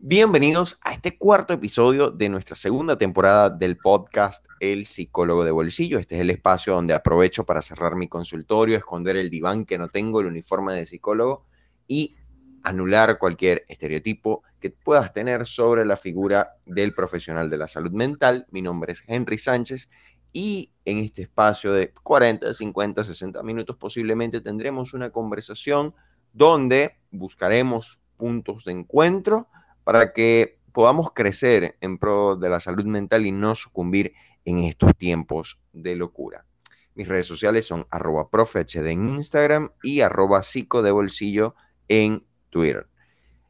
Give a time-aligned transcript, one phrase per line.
[0.00, 5.98] Bienvenidos a este cuarto episodio de nuestra segunda temporada del podcast El psicólogo de bolsillo.
[5.98, 9.88] Este es el espacio donde aprovecho para cerrar mi consultorio, esconder el diván que no
[9.88, 11.46] tengo, el uniforme de psicólogo
[11.88, 12.14] y
[12.62, 18.46] anular cualquier estereotipo que puedas tener sobre la figura del profesional de la salud mental.
[18.52, 19.90] Mi nombre es Henry Sánchez
[20.32, 25.92] y en este espacio de 40, 50, 60 minutos posiblemente tendremos una conversación
[26.32, 29.48] donde buscaremos puntos de encuentro
[29.88, 34.12] para que podamos crecer en pro de la salud mental y no sucumbir
[34.44, 36.44] en estos tiempos de locura.
[36.94, 40.82] Mis redes sociales son arroba profehd en Instagram y arroba psico
[41.88, 42.86] en Twitter.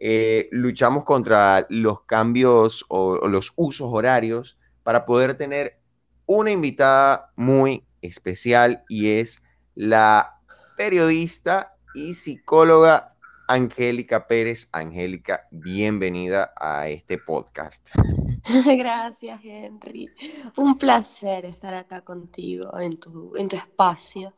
[0.00, 5.80] eh, luchamos contra los cambios o, los usos horarios para poder tener
[6.24, 9.42] una invitada muy especial y es
[9.74, 10.38] la
[10.76, 13.16] periodista y psicóloga
[13.48, 14.68] Angélica Pérez.
[14.72, 17.88] Angélica, bienvenida a este podcast.
[18.78, 20.10] Gracias, Henry.
[20.56, 24.32] Un placer estar acá contigo en tu, en tu espacio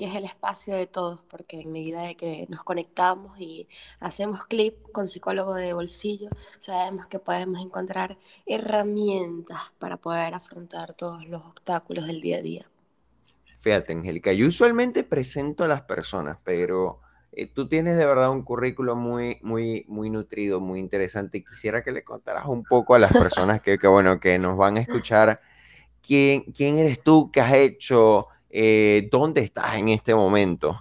[0.00, 4.46] que es el espacio de todos, porque en medida de que nos conectamos y hacemos
[4.46, 11.44] clip con psicólogo de bolsillo, sabemos que podemos encontrar herramientas para poder afrontar todos los
[11.44, 12.66] obstáculos del día a día.
[13.58, 17.00] Fíjate, Angélica, yo usualmente presento a las personas, pero
[17.32, 21.36] eh, tú tienes de verdad un currículo muy, muy, muy nutrido, muy interesante.
[21.36, 24.56] Y quisiera que le contaras un poco a las personas que, que bueno, que nos
[24.56, 25.42] van a escuchar
[26.00, 30.80] quién, quién eres tú, qué has hecho, eh, ¿Dónde estás en este momento?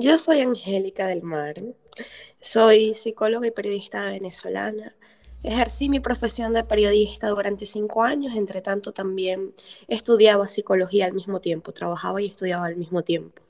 [0.00, 1.54] Yo soy Angélica del Mar,
[2.40, 4.94] soy psicóloga y periodista venezolana.
[5.42, 9.54] Ejercí mi profesión de periodista durante cinco años, entre tanto también
[9.88, 13.42] estudiaba psicología al mismo tiempo, trabajaba y estudiaba al mismo tiempo.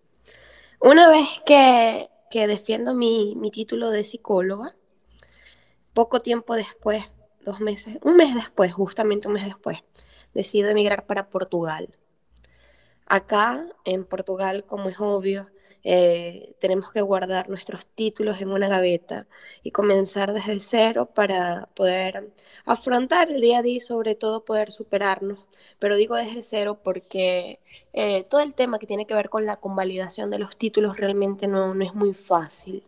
[0.80, 4.74] Una vez que, que defiendo mi, mi título de psicóloga,
[5.92, 7.04] poco tiempo después,
[7.44, 9.80] dos meses, un mes después, justamente un mes después,
[10.32, 11.90] decido emigrar para Portugal
[13.06, 15.48] Acá en Portugal, como es obvio,
[15.84, 19.26] eh, tenemos que guardar nuestros títulos en una gaveta
[19.64, 22.32] y comenzar desde cero para poder
[22.64, 25.46] afrontar el día a día y sobre todo poder superarnos.
[25.78, 27.60] Pero digo desde cero porque
[27.92, 31.46] eh, todo el tema que tiene que ver con la convalidación de los títulos realmente
[31.48, 32.84] no, es muy fácil.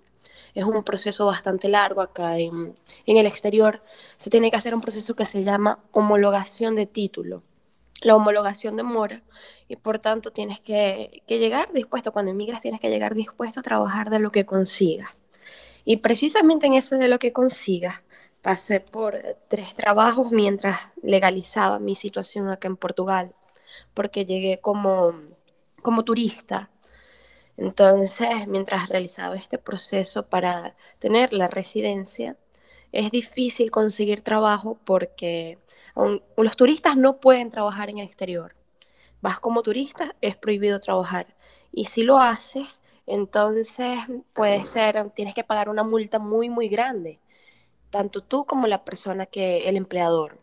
[0.55, 2.77] Es un proceso bastante largo acá en,
[3.07, 3.83] en el exterior.
[4.17, 7.43] Se tiene que hacer un proceso que se llama homologación de título
[8.05, 9.23] la homologación demora
[9.67, 14.11] y por tanto tienes que, llegar dispuesto, cuando emigras tienes que llegar dispuesto a trabajar
[14.11, 15.11] de lo que consigas.
[15.85, 18.03] Y precisamente en ese de lo que consigas,
[18.43, 23.35] pasé por tres trabajos mientras legalizaba mi situación acá en Portugal,
[23.95, 25.15] porque llegué como,
[25.83, 26.71] como turista.
[27.57, 32.37] Entonces, mientras realizaba este proceso para tener la residencia,
[32.95, 35.59] es difícil conseguir trabajo porque
[36.37, 38.55] los turistas no pueden trabajar en el exterior.
[39.21, 41.35] Vas como turista, es prohibido trabajar.
[41.73, 43.99] Y si lo haces, entonces
[44.33, 47.19] puede ser, tienes que pagar una multa muy, muy grande,
[47.91, 50.39] tanto tú como la persona que, el empleador.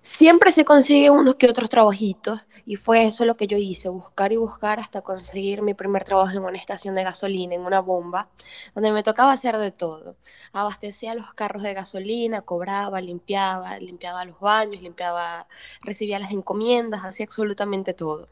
[0.00, 4.30] Siempre se consigue unos que otros trabajitos y fue eso lo que yo hice, buscar
[4.30, 8.28] y buscar hasta conseguir mi primer trabajo en una estación de gasolina, en una bomba,
[8.74, 10.16] donde me tocaba hacer de todo.
[10.52, 15.46] Abastecía los carros de gasolina, cobraba, limpiaba, limpiaba los baños, limpiaba,
[15.80, 18.28] recibía las encomiendas, hacía absolutamente todo.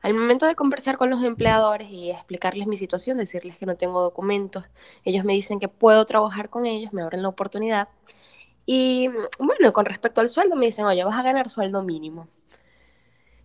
[0.00, 4.00] Al momento de conversar con los empleadores y explicarles mi situación, decirles que no tengo
[4.00, 4.64] documentos,
[5.04, 7.88] ellos me dicen que puedo trabajar con ellos, me abren la oportunidad.
[8.66, 9.08] Y
[9.40, 12.28] bueno, con respecto al sueldo, me dicen, oye, vas a ganar sueldo mínimo.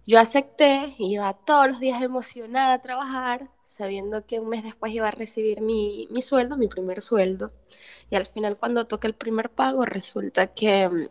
[0.07, 5.07] Yo acepté, iba todos los días emocionada a trabajar, sabiendo que un mes después iba
[5.07, 7.51] a recibir mi, sueldo, mi primer sueldo.
[8.11, 11.07] Y al final cuando toca el primer pago, resulta que mm,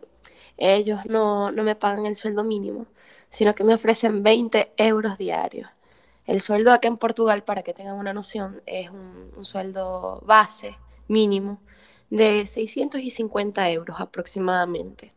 [0.57, 2.87] ellos no, me pagan el sueldo mínimo,
[3.29, 5.69] sino que me ofrecen 20 euros diarios.
[6.25, 10.77] El sueldo acá en Portugal, para que tengan una noción, es un sueldo base
[11.07, 11.59] mínimo
[12.09, 15.13] de 650 euros aproximadamente.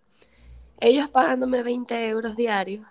[0.80, 2.86] Ellos pagándome 20 euros diarios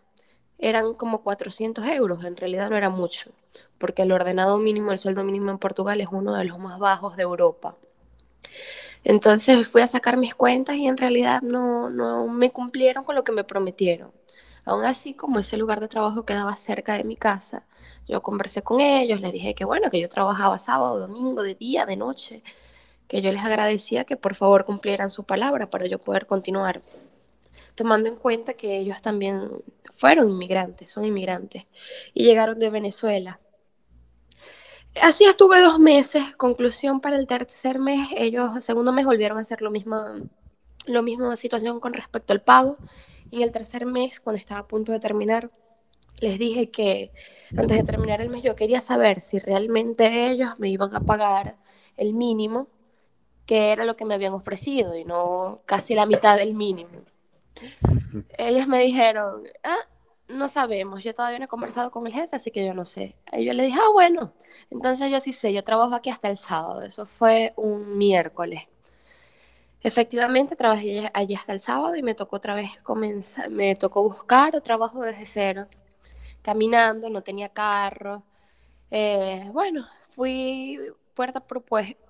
[0.59, 3.31] eran como 400 euros, en realidad no era mucho,
[3.77, 7.15] porque el ordenado mínimo, el sueldo mínimo en Portugal es uno de los más bajos
[7.15, 7.75] de Europa.
[9.03, 13.23] Entonces fui a sacar mis cuentas y en realidad no, no me cumplieron con lo
[13.23, 14.11] que me prometieron.
[14.65, 17.65] Aún así, como ese lugar de trabajo quedaba cerca de mi casa,
[18.07, 21.85] yo conversé con ellos, les dije que bueno, que yo trabajaba sábado, domingo, de día,
[21.85, 22.43] de noche,
[23.07, 26.81] que yo les agradecía que por favor cumplieran su palabra para yo poder continuar,
[27.75, 29.49] tomando en cuenta que ellos también
[29.95, 31.65] fueron inmigrantes, son inmigrantes,
[32.13, 33.39] y llegaron de Venezuela.
[35.01, 39.61] Así estuve dos meses, conclusión para el tercer mes, ellos, segundo mes volvieron a hacer
[39.61, 39.97] lo mismo,
[40.85, 42.77] lo mismo situación con respecto al pago,
[43.29, 45.51] y en el tercer mes, cuando estaba a punto de terminar,
[46.19, 47.11] les dije que
[47.55, 51.57] antes de terminar el mes yo quería saber si realmente ellos me iban a pagar
[51.95, 52.67] el mínimo,
[53.45, 56.89] que era lo que me habían ofrecido, y no casi la mitad del mínimo.
[58.37, 59.79] Ellos me dijeron, ah,
[60.27, 63.15] no sabemos, yo todavía no he conversado con el jefe, así que yo no sé.
[63.33, 64.33] Y yo le dije, ah, bueno,
[64.69, 68.63] entonces yo sí sé, yo trabajo aquí hasta el sábado, eso fue un miércoles.
[69.81, 74.59] Efectivamente, trabajé allí hasta el sábado y me tocó otra vez comenzar, me tocó buscar
[74.61, 75.67] trabajo desde cero,
[76.41, 78.23] caminando, no tenía carro.
[78.91, 80.77] Eh, bueno, fui
[81.17, 81.63] puerta por,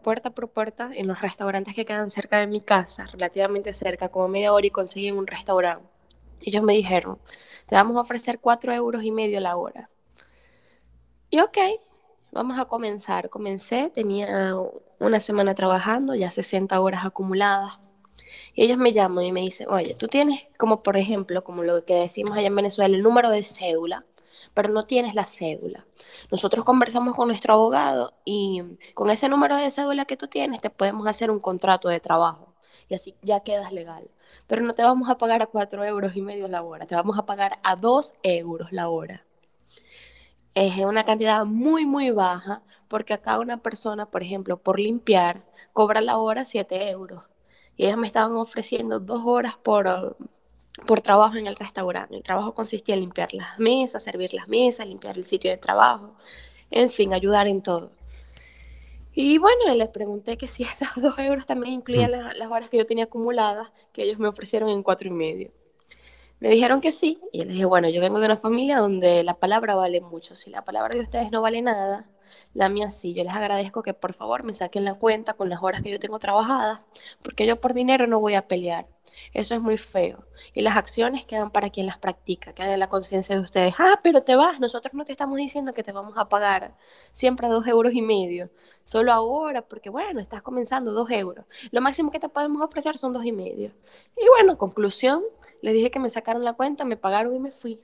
[0.03, 4.27] puerta por puerta en los restaurantes que quedan cerca de mi casa, relativamente cerca, como
[4.27, 5.87] media hora, y conseguí un restaurante.
[6.41, 7.17] Ellos me dijeron,
[7.67, 9.89] te vamos a ofrecer cuatro euros y medio la hora.
[11.29, 11.57] Y ok,
[12.33, 13.29] vamos a comenzar.
[13.29, 14.55] Comencé, tenía
[14.99, 17.79] una semana trabajando, ya 60 horas acumuladas.
[18.55, 21.85] Y ellos me llaman y me dicen, oye, tú tienes, como por ejemplo, como lo
[21.85, 24.05] que decimos allá en Venezuela, el número de cédula,
[24.53, 25.85] pero no tienes la cédula.
[26.31, 28.63] Nosotros conversamos con nuestro abogado y
[28.93, 32.53] con ese número de cédula que tú tienes te podemos hacer un contrato de trabajo
[32.89, 34.11] y así ya quedas legal.
[34.47, 37.17] Pero no te vamos a pagar a cuatro euros y medio la hora, te vamos
[37.17, 39.27] a pagar a dos euros la hora
[40.65, 46.01] es una cantidad muy, muy baja, porque acá una persona, por ejemplo, por limpiar, cobra
[46.01, 47.23] la hora 7 euros.
[47.75, 50.17] Y ellos me estaban ofreciendo dos horas por,
[50.85, 52.15] por trabajo en el restaurante.
[52.15, 56.15] El trabajo consistía en limpiar las mesas, servir las mesas, limpiar el sitio de trabajo,
[56.71, 57.91] en fin, ayudar en todo.
[59.13, 62.77] Y bueno, les pregunté que si esas dos euros también incluían las, las horas que
[62.77, 65.51] yo tenía acumuladas, que ellos me ofrecieron en cuatro y medio.
[66.39, 69.33] Me dijeron que sí, y les dije, bueno, yo vengo de una familia donde la
[69.35, 70.35] palabra vale mucho.
[70.35, 72.07] Si la palabra de ustedes no vale nada,
[72.53, 73.13] la mía sí.
[73.13, 75.99] Yo les agradezco que por favor me saquen la cuenta con las horas que yo
[75.99, 76.81] tengo trabajadas,
[77.23, 78.87] porque yo por dinero no voy a pelear.
[79.33, 80.25] Eso es muy feo.
[80.53, 83.73] Y las acciones quedan para quien las practica, quedan en la conciencia de ustedes.
[83.79, 86.75] Ah, pero te vas, nosotros no te estamos diciendo que te vamos a pagar
[87.13, 88.49] siempre dos euros y medio,
[88.85, 91.45] solo ahora, porque bueno, estás comenzando dos euros.
[91.71, 93.71] Lo máximo que te podemos ofrecer son dos y medio.
[94.15, 95.23] Y bueno, conclusión,
[95.61, 97.79] les dije que me sacaron la cuenta, me pagaron y me fui.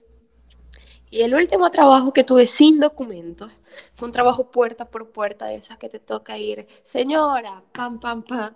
[1.13, 3.59] Y el último trabajo que tuve sin documentos
[3.93, 8.23] fue un trabajo puerta por puerta de esas que te toca ir, señora, pam, pam,
[8.23, 8.55] pam,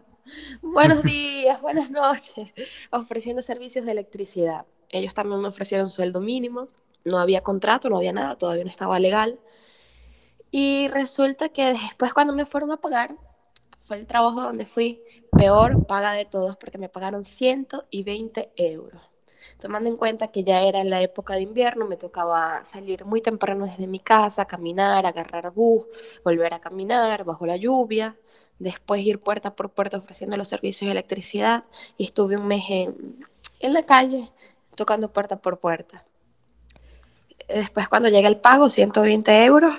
[0.64, 2.50] Buenos días, buenas noches,
[2.90, 4.66] ofreciendo servicios de electricidad.
[4.90, 6.70] Ellos también me ofrecieron sueldo mínimo,
[7.06, 9.40] no había contrato, no había nada, todavía no estaba legal.
[10.50, 13.16] Y resulta que después cuando me fueron a pagar,
[13.84, 19.17] fue el trabajo donde fui peor paga de todos porque me pagaron 120 euros.
[19.60, 23.22] Tomando en cuenta que ya era en la época de invierno, me tocaba salir muy
[23.22, 25.86] temprano desde mi casa, caminar, agarrar bus,
[26.24, 28.16] volver a caminar bajo la lluvia
[28.60, 31.66] después ir puerta por puerta ofreciendo los servicios de electricidad
[31.98, 33.26] y estuve un mes en,
[33.62, 34.32] la calle
[34.76, 36.06] tocando puerta por puerta.
[37.48, 39.74] Después cuando llegué el pago, 120 euros,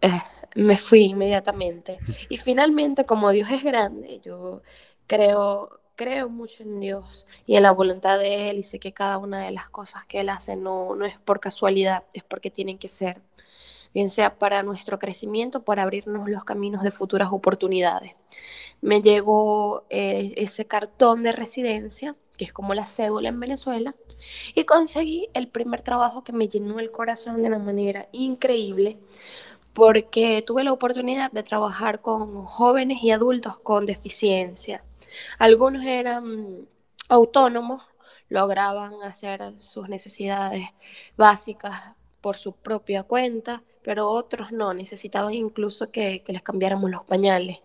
[0.00, 0.20] eh,
[0.54, 1.98] me fui inmediatamente.
[2.28, 4.62] Y finalmente, como Dios es grande, yo
[5.06, 9.18] creo, creo mucho en Dios y en la voluntad de Él y sé que cada
[9.18, 12.78] una de las cosas que Él hace no, no es por casualidad, es porque tienen
[12.78, 13.22] que ser
[13.96, 18.12] bien sea para nuestro crecimiento, para abrirnos los caminos de futuras oportunidades.
[18.82, 23.94] Me llegó eh, ese cartón de residencia, que es como la cédula en Venezuela,
[24.54, 28.98] y conseguí el primer trabajo que me llenó el corazón de una manera increíble,
[29.72, 34.84] porque tuve la oportunidad de trabajar con jóvenes y adultos con deficiencia.
[35.38, 36.66] Algunos eran
[37.08, 37.82] autónomos,
[38.28, 40.68] lograban hacer sus necesidades
[41.16, 47.58] básicas por su propia cuenta, pero otros no, necesitaban incluso que, les cambiáramos los pañales.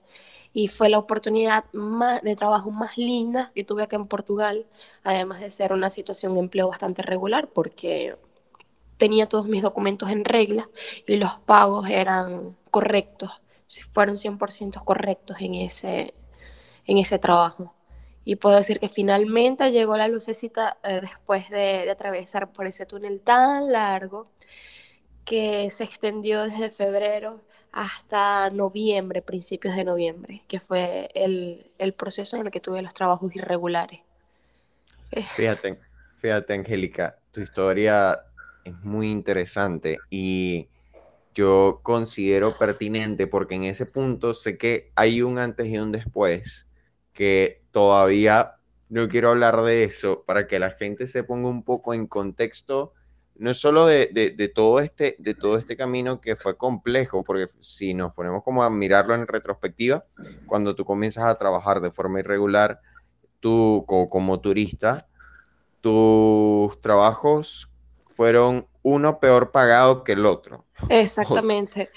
[0.54, 4.68] Y fue la oportunidad más, de trabajo más linda que tuve acá en Portugal,
[5.04, 8.18] además de ser una situación de empleo bastante regular, porque
[8.98, 10.70] tenía todos mis documentos en regla
[11.08, 13.32] y los pagos eran correctos,
[13.94, 16.14] fueron 100% correctos en ese,
[16.92, 17.74] en ese trabajo.
[18.26, 22.86] Y puedo decir que finalmente llegó la lucecita eh, después de, de, atravesar por ese
[22.86, 24.28] túnel tan largo
[25.24, 32.36] que se extendió desde febrero hasta noviembre, principios de noviembre, que fue el, el proceso
[32.36, 34.02] en el que tuve los trabajos irregulares.
[35.36, 35.80] Fíjate,
[36.18, 38.20] fíjate, Angélica, tu historia
[38.66, 40.68] es muy interesante y
[41.34, 46.68] yo considero pertinente porque en ese punto sé que hay un antes y un después
[47.22, 48.56] que todavía
[48.90, 52.94] no quiero hablar de eso para que la gente se ponga un poco en contexto
[53.36, 57.94] no solo de, de, todo este, de todo este camino que fue complejo, porque si
[57.94, 60.04] nos ponemos como a mirarlo en retrospectiva,
[60.48, 62.80] cuando tú comienzas a trabajar de forma irregular,
[63.40, 65.08] tú como, turista,
[65.82, 67.70] tus trabajos
[68.08, 70.66] fueron uno peor pagado que el otro.
[70.90, 71.92] Exactamente.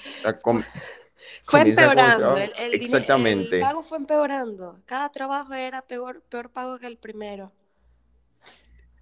[1.44, 2.36] Fue empeorando.
[2.36, 3.56] El, Exactamente.
[3.56, 4.80] el pago fue empeorando.
[4.86, 7.52] Cada trabajo era peor, peor pago que el primero.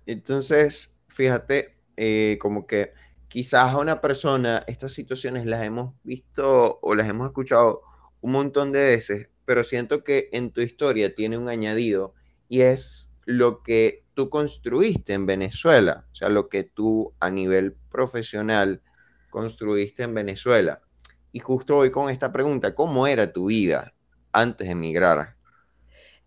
[0.07, 2.93] Entonces, fíjate, eh, como que
[3.29, 7.83] quizás a una persona estas situaciones las hemos visto o las hemos escuchado
[8.21, 12.15] un montón de veces, pero siento que en tu historia tiene un añadido
[12.49, 17.75] y es lo que tú construiste en Venezuela, o sea, lo que tú a nivel
[17.91, 18.83] profesional
[19.31, 20.83] construiste en Venezuela.
[21.33, 23.95] Y justo hoy con esta pregunta, ¿cómo era tu vida
[24.33, 25.37] antes de emigrar?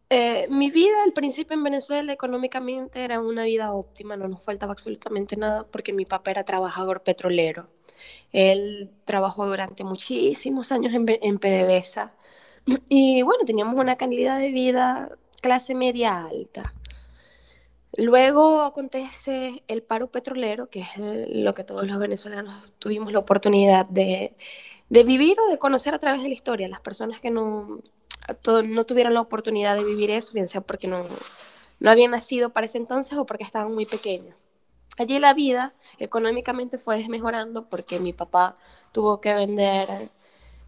[0.09, 4.71] Eh, mi vida al principio en Venezuela económicamente era una vida óptima, no nos faltaba
[4.74, 7.67] absolutamente nada porque mi papá era trabajador petrolero.
[8.31, 12.13] Él trabajó durante muchísimos años en, en PDVSA
[12.89, 15.09] y bueno, teníamos una calidad de vida
[15.41, 16.63] clase media alta.
[17.97, 23.85] Luego acontece el paro petrolero, que es lo que todos los venezolanos tuvimos la oportunidad
[23.85, 24.35] de,
[24.89, 26.68] de vivir o de conocer a través de la historia.
[26.68, 27.80] Las personas que no,
[28.63, 31.06] no tuvieron la oportunidad de vivir eso, bien sea porque no,
[31.80, 34.36] no habían nacido para ese entonces o porque estaban muy pequeños.
[34.98, 38.58] Allí la vida económicamente fue desmejorando porque mi papá
[38.92, 39.86] tuvo que vender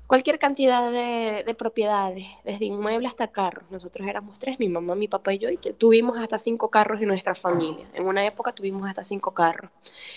[0.07, 3.69] cualquier cantidad de, propiedades, desde inmuebles hasta carros.
[3.69, 7.09] Nosotros éramos tres, mi mamá, mi papá y yo, y tuvimos hasta cinco carros en
[7.09, 7.85] nuestra familia.
[7.93, 9.69] En una época tuvimos hasta cinco carros.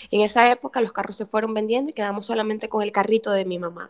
[0.09, 3.45] En esa época los carros se fueron vendiendo y quedamos solamente con el carrito de
[3.45, 3.89] mi mamá.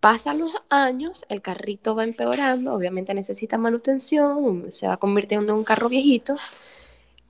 [0.00, 5.64] Pasan los años, el carrito va empeorando, obviamente necesita manutención, se va convirtiendo en un
[5.64, 6.36] carro viejito.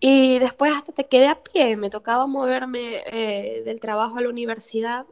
[0.00, 4.28] Y después hasta te quedé a pie, me tocaba moverme eh, del trabajo a la
[4.28, 5.06] universidad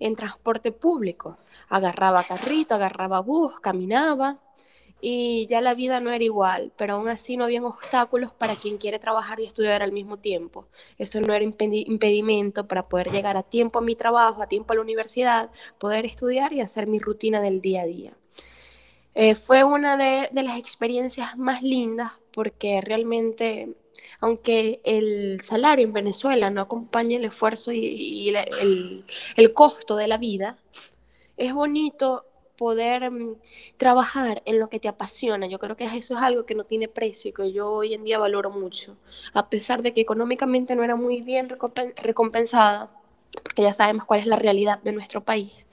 [0.00, 1.36] en transporte público.
[1.68, 4.40] Agarraba carrito, agarraba bus, caminaba
[5.00, 8.76] y ya la vida no era igual, pero aún así no habían obstáculos para quien
[8.76, 10.66] quiere trabajar y estudiar al mismo tiempo.
[10.98, 14.76] Eso no era impedimento para poder llegar a tiempo a mi trabajo, a tiempo a
[14.76, 18.12] la universidad, poder estudiar y hacer mi rutina del día a día.
[19.14, 23.74] Eh, fue una de, las experiencias más lindas porque realmente,
[24.20, 29.04] aunque el salario en Venezuela no acompaña el esfuerzo y, el,
[29.36, 30.58] el costo de la vida,
[31.36, 32.24] es bonito
[32.60, 33.36] poder mm,
[33.78, 35.46] trabajar en lo que te apasiona.
[35.46, 38.04] Yo creo que eso es algo que no tiene precio y que yo hoy en
[38.04, 38.96] día valoro mucho,
[39.32, 42.90] a pesar de que económicamente no era muy bien recompensada,
[43.42, 45.66] porque ya sabemos cuál es la realidad de nuestro país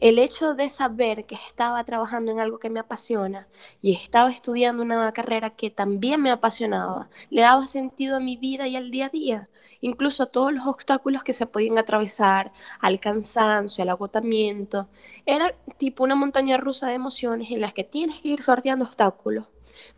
[0.00, 3.48] el hecho de saber que estaba trabajando en algo que me apasiona
[3.82, 8.66] y estaba estudiando una carrera que también me apasionaba, le daba sentido a mi vida
[8.66, 9.48] y al día a día,
[9.82, 14.88] incluso a todos los obstáculos que se podían atravesar, al cansancio, al agotamiento.
[15.26, 19.48] Era tipo una montaña rusa de emociones en las que tienes que ir sorteando obstáculos,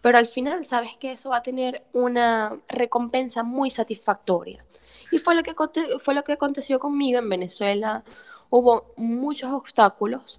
[0.01, 4.65] pero al final sabes que eso va a tener una recompensa muy satisfactoria.
[5.13, 5.55] Y fue lo que,
[6.01, 8.03] fue lo que aconteció conmigo en Venezuela
[8.53, 10.39] hubo muchos obstáculos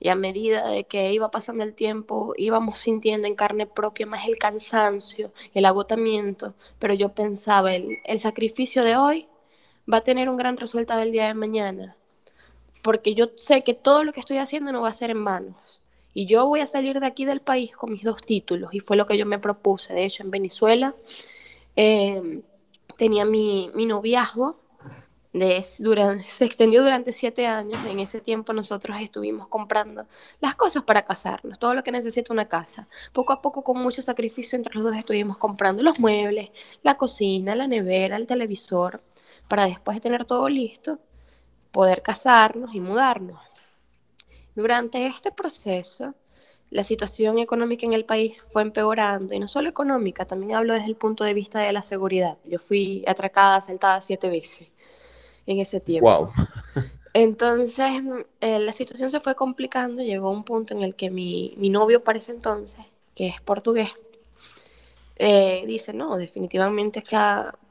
[0.00, 4.26] y a medida de que iba pasando el tiempo íbamos sintiendo en carne propia más
[4.26, 9.28] el cansancio, el agotamiento, pero yo pensaba, el, el sacrificio de hoy
[9.90, 11.96] va a tener un gran resultado el día de mañana,
[12.82, 15.80] porque yo sé que todo lo que estoy haciendo no va a ser en manos.
[16.12, 18.96] Y yo voy a salir de aquí del país con mis dos títulos, y fue
[18.96, 19.94] lo que yo me propuse.
[19.94, 20.94] De hecho, en Venezuela
[21.76, 22.42] eh,
[22.96, 24.56] tenía mi, mi noviazgo,
[25.34, 27.84] se extendió durante siete años.
[27.86, 30.06] En ese tiempo nosotros estuvimos comprando
[30.40, 32.86] las cosas para casarnos, todo lo que necesita una casa.
[33.12, 36.50] Poco a poco, con mucho sacrificio, entre los dos estuvimos comprando los muebles,
[36.82, 39.02] la cocina, la nevera, el televisor,
[39.48, 41.00] para después de tener todo listo,
[41.72, 43.40] poder casarnos y mudarnos.
[44.54, 46.14] Durante este proceso,
[46.70, 50.86] la situación económica en el país fue empeorando, y no solo económica, también hablo desde
[50.86, 52.38] el punto de vista de la seguridad.
[52.44, 54.68] Yo fui atracada, asaltada siete veces
[55.46, 56.32] en ese tiempo.
[57.12, 58.02] Entonces,
[58.40, 62.02] eh, la situación se fue complicando, llegó un punto en el que mi, mi novio
[62.02, 62.84] para ese entonces,
[63.14, 63.90] que es portugués,
[65.16, 67.16] eh, dice, no, definitivamente es que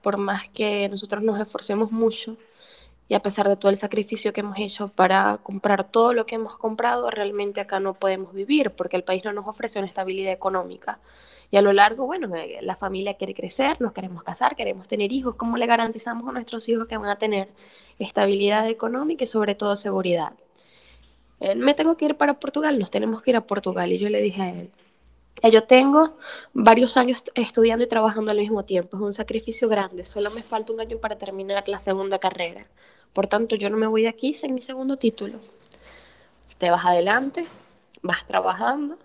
[0.02, 2.38] por más que nosotros nos esforcemos mucho,
[3.10, 6.36] y a pesar de todo el sacrificio que hemos hecho para comprar todo lo que
[6.36, 10.32] hemos comprado, realmente acá no podemos vivir porque el país no nos ofrece una estabilidad
[10.32, 11.00] económica.
[11.52, 15.12] Y a lo largo, bueno, eh, la familia quiere crecer, nos queremos casar, queremos tener
[15.12, 15.36] hijos.
[15.36, 17.50] ¿Cómo le garantizamos a nuestros hijos que van a tener
[18.00, 20.34] estabilidad económica y sobre todo seguridad?
[21.40, 23.92] Él, me tengo que ir para Portugal, nos tenemos que ir a Portugal.
[23.92, 24.72] Y yo le dije a él,
[25.52, 26.18] yo tengo
[26.54, 30.72] varios años estudiando y trabajando al mismo tiempo, es un sacrificio grande, solo me falta
[30.74, 32.66] un año para terminar la segunda carrera.
[33.14, 35.40] Por tanto, yo no me voy de aquí sin mi segundo título.
[36.58, 37.46] Te vas adelante,
[38.02, 38.98] vas trabajando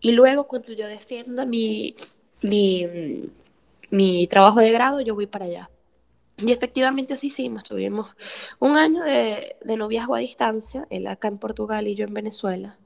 [0.00, 1.94] y luego cuando yo defienda mi,
[2.42, 5.70] mi, trabajo de grado, yo voy para allá.
[6.38, 8.16] Y efectivamente así hicimos, tuvimos
[8.58, 12.78] un año de, de noviazgo a distancia, él acá en Portugal y yo en Venezuela.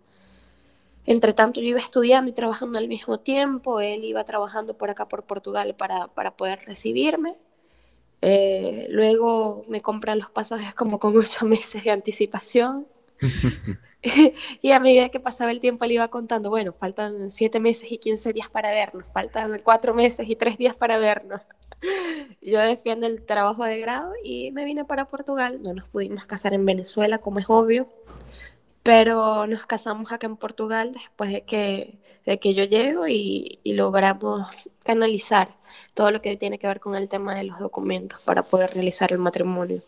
[1.07, 5.07] Entre tanto, yo iba estudiando y trabajando al mismo tiempo, él iba trabajando por acá,
[5.07, 7.37] por Portugal, para, para poder recibirme.
[8.27, 12.87] Eh, luego me compran los pasajes como con ocho meses de anticipación.
[14.63, 17.99] y a medida que pasaba el tiempo le iba contando, bueno, faltan siete meses y
[17.99, 21.43] quince días para vernos, faltan cuatro meses y tres días para vernos.
[22.41, 25.63] Yo defiendo el trabajo de grado y me vine para Portugal.
[25.63, 27.89] No nos pudimos casar en Venezuela, como es obvio
[28.85, 33.73] pero nos casamos acá en Portugal después de que, de que yo llego y, y,
[33.73, 34.47] logramos
[34.85, 35.57] canalizar
[35.95, 39.13] todo lo que tiene que ver con el tema de los documentos para poder realizar
[39.13, 39.83] el matrimonio.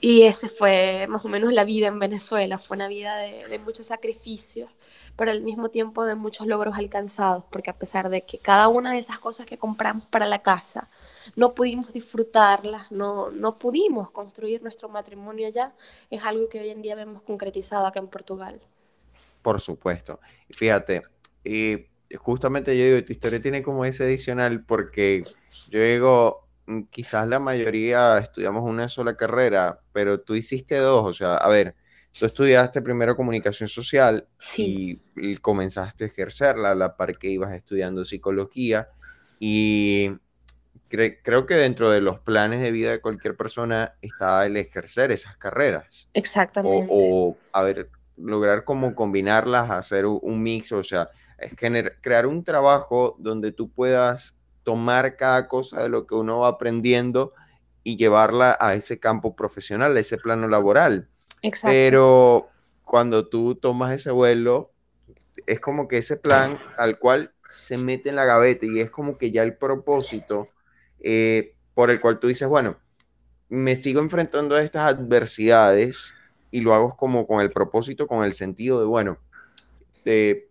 [0.00, 3.58] Y ese fue más o menos la vida en Venezuela, fue una vida de, de
[3.60, 4.68] muchos sacrificios,
[5.16, 8.92] pero al mismo tiempo de muchos logros alcanzados, porque a pesar de que cada una
[8.92, 10.88] de esas cosas que compramos para la casa,
[11.36, 15.72] no pudimos disfrutarlas, no, no pudimos construir nuestro matrimonio allá,
[16.10, 18.60] es algo que hoy en día vemos concretizado acá en Portugal.
[19.42, 20.20] Por supuesto.
[20.50, 21.02] Fíjate,
[21.44, 25.22] y justamente yo digo, tu historia tiene como ese adicional porque
[25.68, 31.12] yo digo, mm, quizás la mayoría estudiamos una sola carrera, pero tú hiciste dos, o
[31.12, 31.74] sea, a ver,
[32.18, 35.00] tú estudiaste primero comunicación social sí.
[35.16, 38.88] y, y, comenzaste a ejercerla a la par que ibas estudiando psicología
[39.38, 40.12] y
[40.88, 45.10] cre creo que dentro de los planes de vida de cualquier persona está el ejercer
[45.10, 46.08] esas carreras.
[46.12, 46.86] Exactamente.
[46.90, 51.10] O, o a ver, lograr como combinarlas, hacer un mix, o sea,
[51.42, 51.54] es
[52.00, 57.32] crear un trabajo donde tú puedas tomar cada cosa de lo que uno va aprendiendo
[57.84, 61.08] y llevarla a ese campo profesional, a ese plano laboral.
[61.42, 61.68] Exacto.
[61.72, 62.48] Pero
[62.84, 64.70] cuando tú tomas ese vuelo,
[65.46, 69.18] es como que ese plan al cual se mete en la gaveta y es como
[69.18, 70.48] que ya el propósito
[71.00, 72.76] eh, por el cual tú dices, bueno,
[73.48, 76.14] me sigo enfrentando a estas adversidades
[76.50, 79.18] y lo hago como con el propósito, con el sentido de, bueno,
[80.04, 80.48] de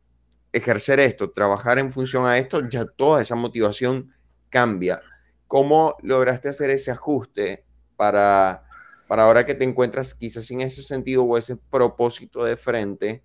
[0.54, 4.14] ejercer esto, trabajar en función a esto, ya toda esa motivación
[4.50, 5.02] cambia.
[5.48, 8.64] ¿Cómo lograste hacer ese ajuste para,
[9.08, 13.24] para ahora que te encuentras quizás sin ese sentido o ese propósito de frente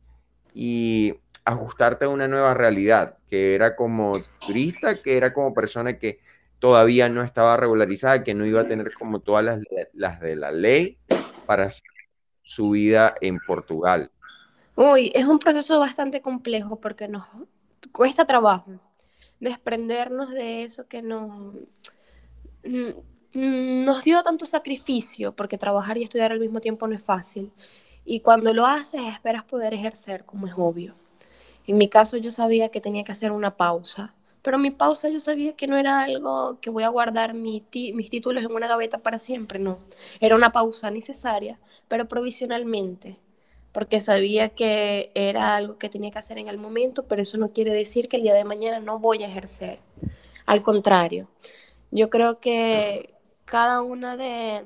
[0.55, 6.19] y ajustarte a una nueva realidad, que era como turista, que era como persona que
[6.59, 9.61] todavía no estaba regularizada, que no iba a tener como todas las,
[9.93, 10.99] las de la ley
[11.47, 11.69] para
[12.43, 14.11] su vida en Portugal.
[14.77, 17.27] Uy, es un proceso bastante complejo porque nos
[17.93, 18.73] cuesta trabajo
[19.41, 21.55] desprendernos de eso que nos,
[23.33, 27.53] nos dio tanto sacrificio, porque trabajar y estudiar al mismo tiempo no es fácil.
[28.05, 30.95] Y cuando lo haces, esperas poder ejercer, como es obvio.
[31.67, 34.15] En mi caso, yo sabía que tenía que hacer una pausa
[34.47, 38.11] pero mi pausa yo sabía que no era algo que voy a guardar mi mis
[38.11, 39.81] títulos en una gaveta para siempre, no.
[40.21, 41.59] Era una pausa necesaria,
[41.89, 43.19] pero provisionalmente,
[43.77, 47.53] porque sabía que era algo que tenía que hacer en el momento, pero eso no
[47.53, 49.81] quiere decir que el día de mañana no voy a ejercer.
[50.47, 51.29] Al contrario,
[51.91, 53.13] yo creo que
[53.45, 54.65] cada una de,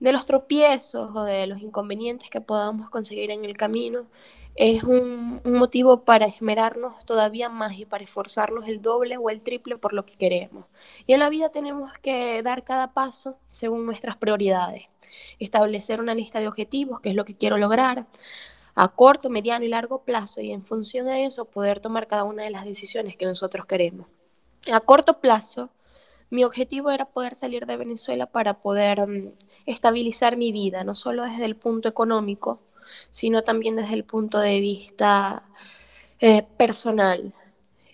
[0.00, 4.04] los tropiezos o de los inconvenientes que podamos conseguir en el camino
[4.54, 9.40] es un, un, motivo para esmerarnos todavía más y para esforzarnos el doble o el
[9.40, 10.66] triple por lo que queremos.
[11.06, 14.90] Y en la vida tenemos que dar cada paso según nuestras prioridades,
[15.38, 18.06] establecer una lista de objetivos, que es lo que quiero lograr,
[18.74, 22.44] a corto, mediano y largo plazo, y en función a eso poder tomar cada una
[22.44, 24.06] de las decisiones que nosotros queremos.
[24.70, 25.70] A corto plazo,
[26.30, 29.32] mi objetivo era poder salir de Venezuela para poder um,
[29.66, 32.60] estabilizar mi vida, no solo desde el punto económico,
[33.10, 35.42] sino también desde el punto de vista
[36.20, 37.34] eh, personal.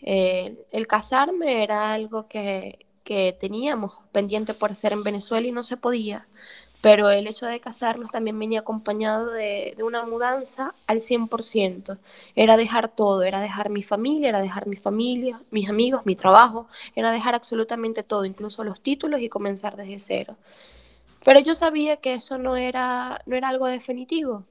[0.02, 5.62] Eh, el casarme era algo que, que teníamos pendiente por hacer en Venezuela y no
[5.62, 6.29] se podía,
[6.87, 11.99] pero el hecho de casarnos también venía acompañado de, una mudanza al 100%.
[12.37, 16.68] Era dejar todo, era dejar mi familia, era dejar mi familia, mis amigos, mi trabajo,
[16.94, 20.37] era dejar absolutamente todo, incluso los títulos y comenzar desde cero.
[21.25, 24.44] Pero yo sabía que eso no era, no era algo definitivo.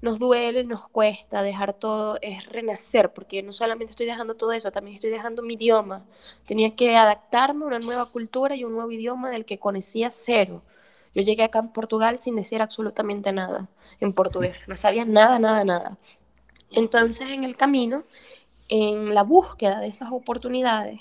[0.00, 4.72] Nos duele, nos cuesta dejar todo, es renacer, porque no solamente estoy dejando todo eso,
[4.72, 6.06] también estoy dejando mi idioma.
[6.46, 10.62] Tenía que adaptarme a una nueva cultura y un nuevo idioma del que conocía cero.
[11.16, 13.68] Yo llegué acá en Portugal sin decir absolutamente nada
[14.00, 15.96] en portugués, no sabía nada, nada, nada.
[16.70, 18.04] Entonces en el camino,
[18.68, 21.00] en la búsqueda de esas oportunidades,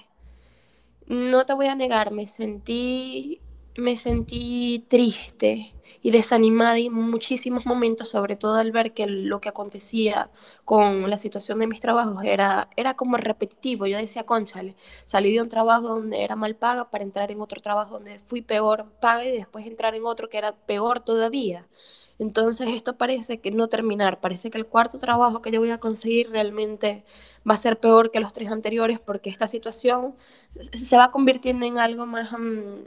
[1.07, 3.41] no te voy a negar, me sentí
[3.77, 9.49] me sentí triste y desanimada en muchísimos momentos, sobre todo al ver que lo que
[9.49, 10.29] acontecía
[10.65, 13.87] con la situación de mis trabajos era, era como repetitivo.
[13.87, 17.61] Yo decía, conchale, salí de un trabajo donde era mal paga para entrar en otro
[17.61, 21.67] trabajo donde fui peor paga y después entrar en otro que era peor todavía.
[22.17, 25.79] Entonces esto parece que no terminar, parece que el cuarto trabajo que yo voy a
[25.79, 27.03] conseguir realmente
[27.49, 30.15] va a ser peor que los tres anteriores porque esta situación
[30.73, 32.31] se va convirtiendo en algo más...
[32.33, 32.85] Um,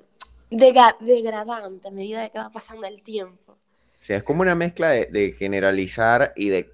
[0.50, 3.58] degradante a medida que va pasando el tiempo.
[4.00, 6.70] Sí, es como una mezcla de, generalizar y de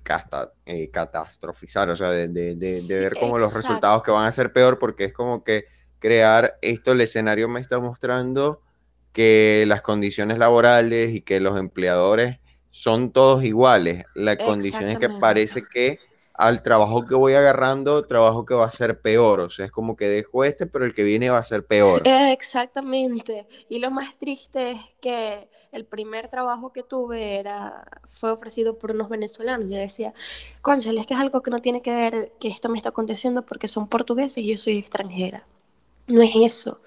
[0.67, 5.05] eh, catastrofizar, o sea, de, ver como los resultados que van a ser peor, porque
[5.05, 5.65] es como que
[5.99, 8.61] crear esto, el escenario me está mostrando
[9.13, 14.05] que las condiciones laborales y que los empleadores son todos iguales.
[14.15, 16.01] La condición es que parece que
[16.35, 19.41] al trabajo que voy agarrando, trabajo que va a ser peor.
[19.41, 22.03] O sea, es como que dejo este, pero el que viene va a ser peor.
[22.05, 23.47] Exactamente.
[23.69, 28.91] Y lo más triste es que el primer trabajo que tuve era, fue ofrecido por
[28.91, 29.71] unos venezolanos.
[29.71, 30.13] Yo decía,
[30.61, 33.43] conchale, es que es algo que no tiene que ver que esto me está aconteciendo
[33.43, 35.47] porque son portugueses y yo soy extranjera.
[36.07, 36.81] No es eso,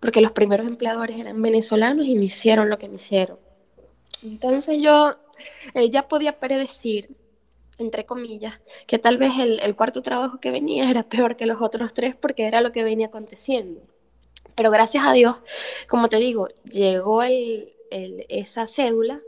[0.00, 3.38] porque los primeros empleadores eran venezolanos y me hicieron lo que me hicieron.
[4.22, 5.16] Entonces yo
[5.74, 7.15] eh, ya podía predecir
[7.78, 8.54] entre comillas,
[8.86, 12.44] que tal vez el, cuarto trabajo que venía era peor que los otros tres porque
[12.44, 13.80] era lo que venía aconteciendo.
[14.54, 15.36] Pero gracias a Dios,
[15.88, 17.22] como te digo, llegó
[17.90, 19.20] esa cédula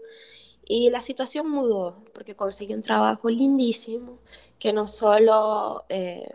[0.64, 4.18] y la situación mudó porque conseguí un trabajo lindísimo
[4.58, 6.28] que no solo eh,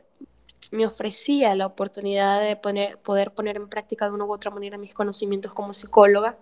[0.71, 4.93] me ofrecía la oportunidad de poder poner en práctica de una u otra manera mis
[4.93, 6.37] conocimientos como psicóloga,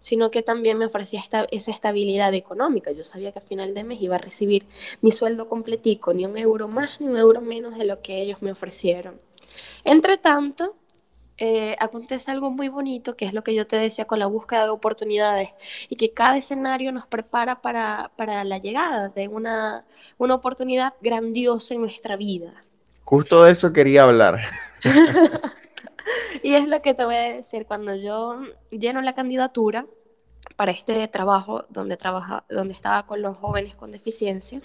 [0.00, 2.92] sino que también me ofrecía esa estabilidad económica.
[2.92, 4.66] Yo sabía que a final de mes iba a recibir
[5.00, 8.42] mi sueldo completico, ni un euro más ni un euro menos de lo que ellos
[8.42, 9.20] me ofrecieron.
[9.84, 10.76] Entre tanto,
[11.36, 14.64] eh, acontece algo muy bonito, que es lo que yo te decía con la búsqueda
[14.64, 15.50] de oportunidades,
[15.88, 19.84] y que cada escenario nos prepara para, para la llegada de una,
[20.18, 22.64] una oportunidad grandiosa en nuestra vida.
[23.04, 24.40] Justo de eso quería hablar.
[26.42, 28.40] y es lo que te voy a decir, cuando yo
[28.70, 29.86] lleno la candidatura
[30.56, 34.60] para este trabajo donde, trabaja, donde estaba con los jóvenes con deficiencia,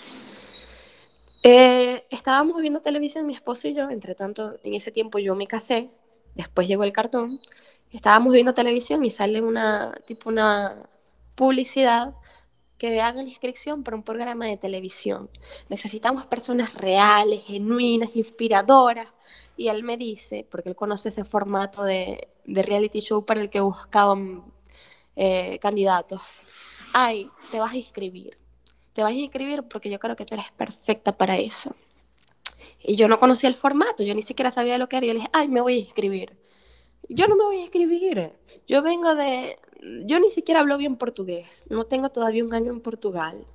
[1.44, 5.48] eh, estábamos viendo televisión, mi esposo y yo, entre tanto, en ese tiempo yo me
[5.48, 5.90] casé,
[6.36, 7.40] después llegó el cartón,
[7.92, 10.88] estábamos viendo televisión y sale una, tipo una
[11.36, 12.14] publicidad
[12.84, 15.30] que hagan inscripción para un programa de televisión.
[15.69, 19.08] Necesitamos personas reales, genuinas, inspiradoras,
[19.56, 23.62] y él me dice, porque él conoce ese formato de, reality show para el que
[23.62, 24.43] buscaban
[25.15, 26.22] eh, candidatos,
[26.93, 28.38] ay, te vas a inscribir,
[28.91, 31.74] te vas a inscribir porque yo creo que tú eres perfecta para eso.
[32.82, 35.19] Y yo no conocía el formato, yo ni siquiera sabía lo que era, yo le
[35.19, 36.36] dije, ay, me voy a inscribir.
[37.10, 38.32] Yo no me voy a inscribir,
[38.68, 39.58] yo vengo de,
[40.06, 43.46] yo ni siquiera hablo bien portugués, no tengo todavía un año en Portugal.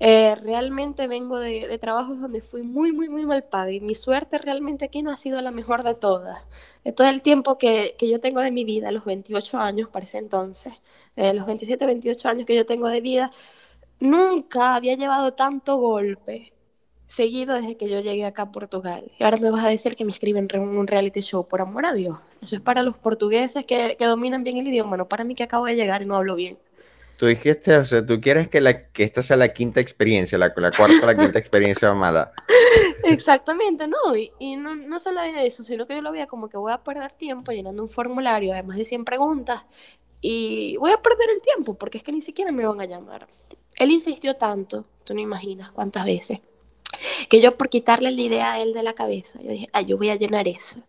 [0.00, 4.38] Eh, realmente vengo de, trabajos donde fui muy, muy, muy mal paga y mi suerte
[4.38, 6.46] realmente aquí no ha sido la mejor de todas.
[6.84, 10.74] De todo el tiempo que, yo tengo de mi vida, los 28 años, parece entonces,
[11.16, 13.30] eh, los 27, 28 años que yo tengo de vida,
[14.00, 16.52] nunca había llevado tanto golpe
[17.08, 19.10] seguido desde que yo llegué acá a Portugal.
[19.18, 21.86] Y ahora me vas a decir que me escriben en un reality show, por amor
[21.86, 22.18] a Dios.
[22.40, 25.42] Eso es para los portugueses que, que dominan bien el idioma, no para mí que
[25.44, 26.58] acabo de llegar y no hablo bien.
[27.18, 30.52] Tú dijiste, o sea, tú quieres que, la, que esta sea la quinta experiencia, la,
[30.56, 32.30] la cuarta, la quinta experiencia amada.
[33.02, 36.72] Exactamente, no, y, no, no solo eso, sino que yo lo veía como que voy
[36.72, 39.64] a perder tiempo llenando un formulario, además de 100 preguntas,
[40.20, 43.26] y voy a perder el tiempo, porque es que ni siquiera me van a llamar.
[43.74, 46.38] Él insistió tanto, tú no imaginas cuántas veces,
[47.28, 49.98] que yo por quitarle la idea a él de la cabeza, yo dije, ah, yo
[49.98, 50.80] voy a llenar eso.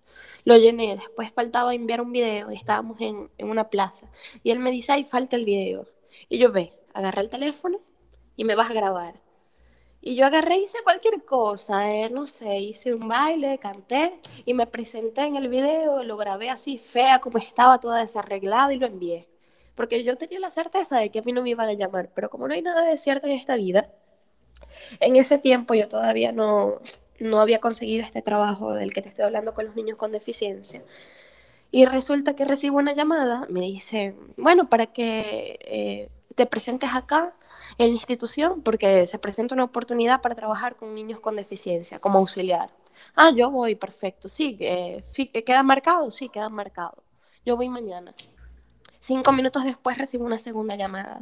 [0.50, 4.10] Lo llené, después faltaba enviar un video, estábamos en, en una plaza,
[4.42, 5.86] y él me dice, ay, falta el video
[6.28, 7.80] y yo ve, agarra el teléfono
[8.36, 9.14] y me vas a grabar.
[10.02, 14.56] Y yo agarré y hice cualquier cosa, eh, no sé, hice un baile, canté y
[14.56, 18.88] me presenté en el video, lo grabé así fea como estaba, toda desarreglada y lo
[18.88, 19.30] envié.
[19.76, 22.32] Porque yo tenía la certeza de que a mí no me iban a llamar, pero
[22.32, 23.92] como no hay nada de cierto en esta vida,
[25.00, 26.80] en ese tiempo yo todavía no,
[27.20, 30.84] no había conseguido este trabajo del que te estoy hablando con los niños con deficiencia.
[31.72, 37.34] Y resulta que recibo una llamada, me dicen, bueno, para que eh, te presentes acá
[37.78, 42.20] en la institución, porque se presenta una oportunidad para trabajar con niños con deficiencia, como
[42.20, 42.70] auxiliar.
[43.16, 45.04] Ah, yo voy, perfecto, sí, eh,
[45.46, 46.10] ¿queda marcado?
[46.12, 47.04] Sí, queda marcado.
[47.46, 48.14] Yo voy mañana.
[49.00, 51.22] Cinco minutos después recibo una segunda llamada.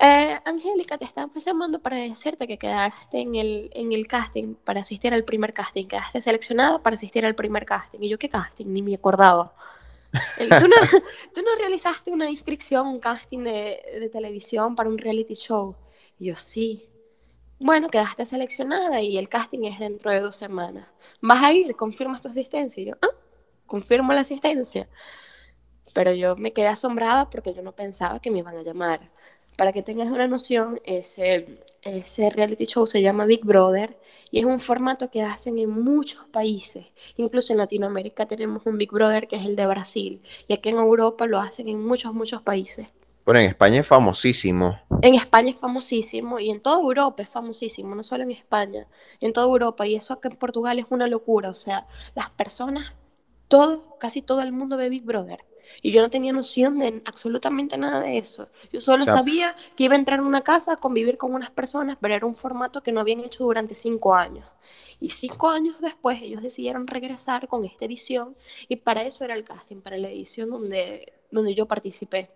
[0.00, 4.80] Eh, Angélica, te estamos llamando para decirte que quedaste en el, en el casting para
[4.82, 5.86] asistir al primer casting.
[5.86, 7.98] Quedaste seleccionada para asistir al primer casting.
[8.02, 8.66] Y yo, ¿qué casting?
[8.66, 9.52] Ni me acordaba.
[10.12, 10.76] ¿Tú, no,
[11.34, 15.74] ¿Tú no, realizaste una inscripción, un casting de, de, televisión para un reality show?
[16.20, 16.88] Y yo, sí.
[17.58, 20.86] Bueno, quedaste seleccionada y el casting es dentro de dos semanas.
[21.20, 21.74] ¿Vas a ir?
[21.74, 22.80] ¿Confirmas tu asistencia?
[22.80, 23.08] Y yo, ah,
[23.66, 24.88] confirmo la asistencia.
[25.92, 29.00] Pero yo me quedé asombrada porque yo no pensaba que me iban a llamar.
[29.58, 33.98] Para que tengas una noción, ese, ese reality show se llama Big Brother
[34.30, 36.86] y es un formato que hacen en muchos países.
[37.16, 40.76] Incluso en Latinoamérica tenemos un Big Brother que es el de Brasil y aquí en
[40.76, 42.86] Europa lo hacen en muchos, muchos países.
[43.24, 44.78] Bueno, en España es famosísimo.
[45.02, 48.86] En España es famosísimo y en toda Europa es famosísimo, no solo en España,
[49.20, 49.84] en toda Europa.
[49.88, 51.50] Y eso acá en Portugal es una locura.
[51.50, 52.94] O sea, las personas,
[53.48, 55.40] todo, casi todo el mundo ve Big Brother.
[55.82, 58.48] Y yo no tenía noción de absolutamente nada de eso.
[58.72, 61.98] Yo solo sabía que iba a entrar en una casa a convivir con unas personas,
[62.00, 64.46] pero era un formato que no habían hecho durante cinco años.
[65.00, 68.36] Y cinco años después ellos decidieron regresar con esta edición
[68.68, 72.30] y para eso era el casting, para la edición donde, donde yo participé.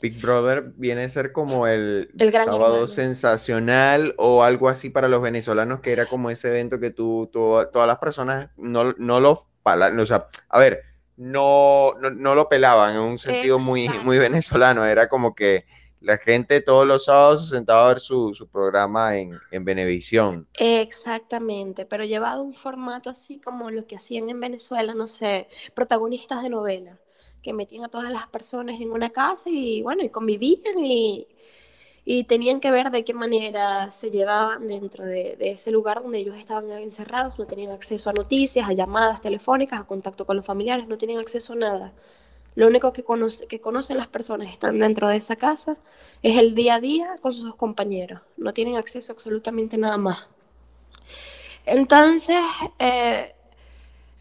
[0.00, 2.10] Big Brother viene a ser como el,
[2.44, 7.30] sábado sensacional o algo así para los venezolanos, que era como ese evento que tú,
[7.32, 9.48] todas las personas no, no lo...
[9.68, 10.82] O sea, a ver,
[11.16, 14.84] no, no, lo pelaban en un sentido muy, muy venezolano.
[14.84, 15.64] Era como que
[16.00, 20.46] la gente todos los sábados se sentaba a ver su, programa en, en Venevisión.
[20.54, 25.48] Exactamente, pero llevado a un formato así como lo que hacían en Venezuela, no sé,
[25.74, 26.98] protagonistas de novela,
[27.42, 31.26] que metían a todas las personas en una casa y bueno, y convivían y,
[32.08, 36.36] y tenían que ver de qué manera se llevaban dentro de, ese lugar donde ellos
[36.36, 40.86] estaban encerrados, no tenían acceso a noticias, a llamadas telefónicas, a contacto con los familiares,
[40.86, 41.92] no tenían acceso a nada.
[42.54, 43.04] Lo único que,
[43.48, 45.78] que conocen las personas que están dentro de esa casa
[46.22, 50.28] es el día a día con sus compañeros, no tienen acceso a absolutamente nada más.
[51.66, 52.38] Entonces,
[52.78, 53.34] eh,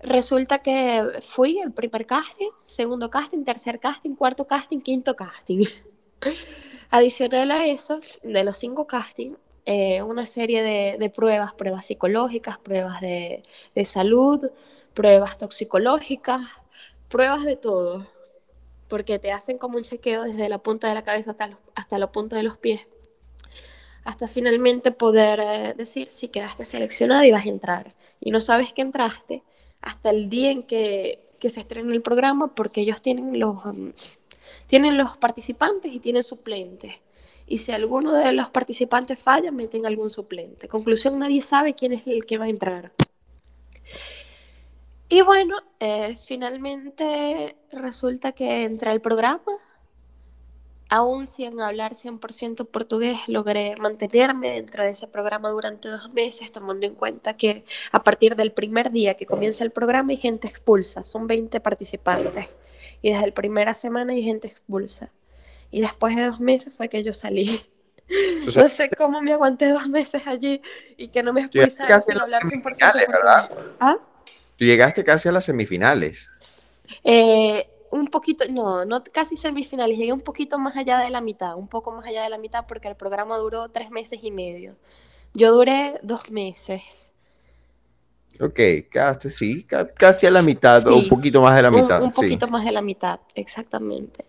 [0.01, 5.65] resulta que fui el primer casting, segundo casting, tercer casting, cuarto casting, quinto casting.
[6.91, 13.01] Adicional a eso, de los cinco castings, eh, una serie de, pruebas, pruebas psicológicas, pruebas
[13.01, 13.43] de,
[13.85, 14.49] salud,
[14.93, 16.41] pruebas toxicológicas,
[17.09, 18.07] pruebas de todo,
[18.87, 22.11] porque te hacen como un chequeo desde la punta de la cabeza hasta, hasta la
[22.11, 22.81] punta de los pies,
[24.03, 27.95] hasta finalmente poder eh, decir si quedaste seleccionada y vas a entrar.
[28.19, 29.43] Y no sabes que entraste
[29.81, 33.65] hasta el día en que, que se estrena el programa, porque ellos tienen los...
[33.65, 33.93] Um,
[34.67, 36.93] tienen los participantes y tienen suplentes.
[37.47, 40.67] Y si alguno de los participantes falla, meten algún suplente.
[40.67, 42.91] Conclusión, nadie sabe quién es el que va a entrar.
[45.07, 49.51] Y bueno, eh, finalmente resulta que entra el programa.
[50.89, 56.85] Aún sin hablar 100% portugués, logré mantenerme dentro de ese programa durante dos meses, tomando
[56.85, 61.03] en cuenta que a partir del primer día que comienza el programa hay gente expulsa,
[61.03, 62.47] son 20 participantes
[63.05, 65.11] y desde la primera semana hay gente expulsa.
[65.69, 67.63] Y después de dos meses fue que yo salí.
[68.55, 70.59] no sé cómo me aguanté dos meses allí
[70.97, 73.51] y que no me expulsaron sin hablar 100% ¿verdad?
[73.79, 73.97] ¿Ah?
[74.57, 76.31] Tú llegaste casi a las semifinales.
[77.03, 81.55] Eh, un poquito, no, no casi semifinales, llegué un poquito más allá de la mitad,
[81.57, 84.77] un poco más allá de la mitad porque el programa duró tres meses y medio.
[85.35, 87.11] Yo duré dos meses.
[88.39, 88.59] Ok,
[88.91, 92.01] casi, sí, casi a la mitad o un poquito más de la mitad.
[92.01, 94.25] Un, poquito más de la mitad, exactamente.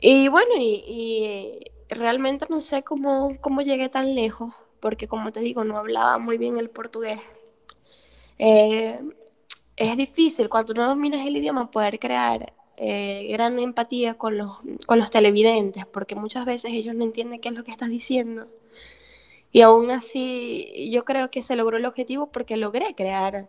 [0.00, 5.64] Y bueno, y, realmente no sé cómo, cómo llegué tan lejos, porque como te digo,
[5.64, 7.20] no hablaba muy bien el portugués.
[8.38, 8.98] Eh,
[9.76, 14.98] es difícil cuando no dominas el idioma poder crear eh, gran empatía con los, con
[14.98, 18.48] los televidentes, porque muchas veces ellos no entienden qué es lo que estás diciendo.
[19.52, 23.48] Y aún así, yo creo que se logró el objetivo porque logré crear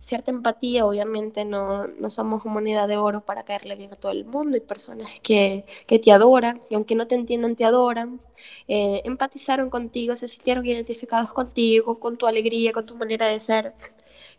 [0.00, 0.86] cierta empatía.
[0.86, 4.54] Obviamente no, no somos humanidad de oro para caerle bien a todo el mundo.
[4.56, 8.20] Hay personas que, que te adoran y aunque no te entiendan, te adoran.
[8.68, 13.74] Eh, empatizaron contigo, se sintieron identificados contigo, con tu alegría, con tu manera de ser.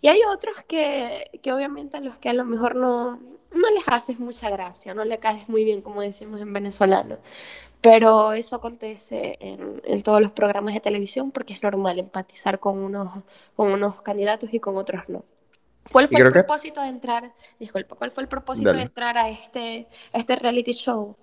[0.01, 3.19] Y hay otros que, que obviamente a los que a lo mejor no,
[3.51, 7.17] no les haces mucha gracia, no le caes muy bien, como decimos en venezolano.
[7.81, 13.23] Pero eso acontece en, todos los programas de televisión porque es normal empatizar con unos,
[13.55, 15.23] con unos candidatos y con otros no.
[15.91, 17.31] ¿Cuál fue el propósito de entrar?
[17.57, 21.15] Disculpa, ¿cuál fue el propósito de entrar a este, este reality show?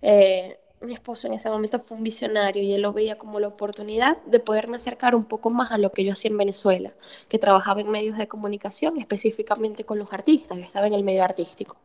[0.00, 3.48] Eh, mi esposo en ese momento fue un visionario y él lo veía como la
[3.48, 6.92] oportunidad de poderme acercar un poco más a lo que yo hacía en Venezuela,
[7.28, 11.22] que trabajaba en medios de comunicación, específicamente con los artistas, yo estaba en el medio
[11.22, 11.76] artístico.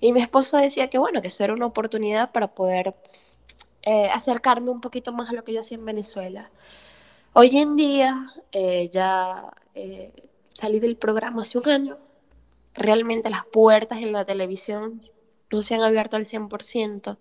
[0.00, 2.94] Y mi esposo decía que bueno, que eso era una oportunidad para poder
[3.82, 6.50] eh, acercarme un poquito más a lo que yo hacía en Venezuela.
[7.34, 10.12] Hoy en día eh, ya eh,
[10.54, 11.98] salí del programa hace un año,
[12.74, 15.02] realmente las puertas en la televisión
[15.50, 17.18] no se han abierto al 100%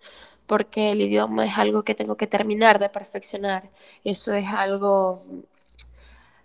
[0.47, 3.69] porque el idioma es algo que tengo que terminar de perfeccionar.
[4.03, 5.19] Eso es algo,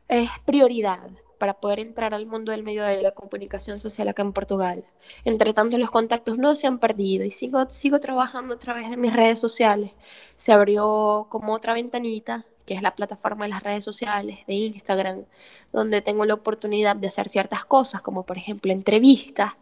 [0.08, 4.32] es prioridad para poder entrar al mundo del medio de la comunicación social acá en
[4.32, 4.84] Portugal.
[5.24, 8.96] Entre tanto, los contactos no se han perdido y sigo, sigo trabajando a través de
[8.96, 9.92] mis redes sociales.
[10.36, 15.24] Se abrió como otra ventanita que es la plataforma de las redes sociales, de Instagram,
[15.72, 19.54] donde tengo la oportunidad de hacer ciertas cosas, como por ejemplo entrevistas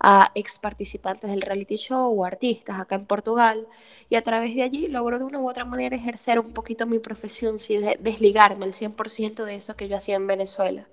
[0.00, 3.68] a ex participantes del reality show o artistas acá en Portugal,
[4.08, 6.98] y a través de allí logro de una u otra manera ejercer un poquito mi
[6.98, 10.86] profesión sin desligarme al 100% de eso que yo hacía en Venezuela.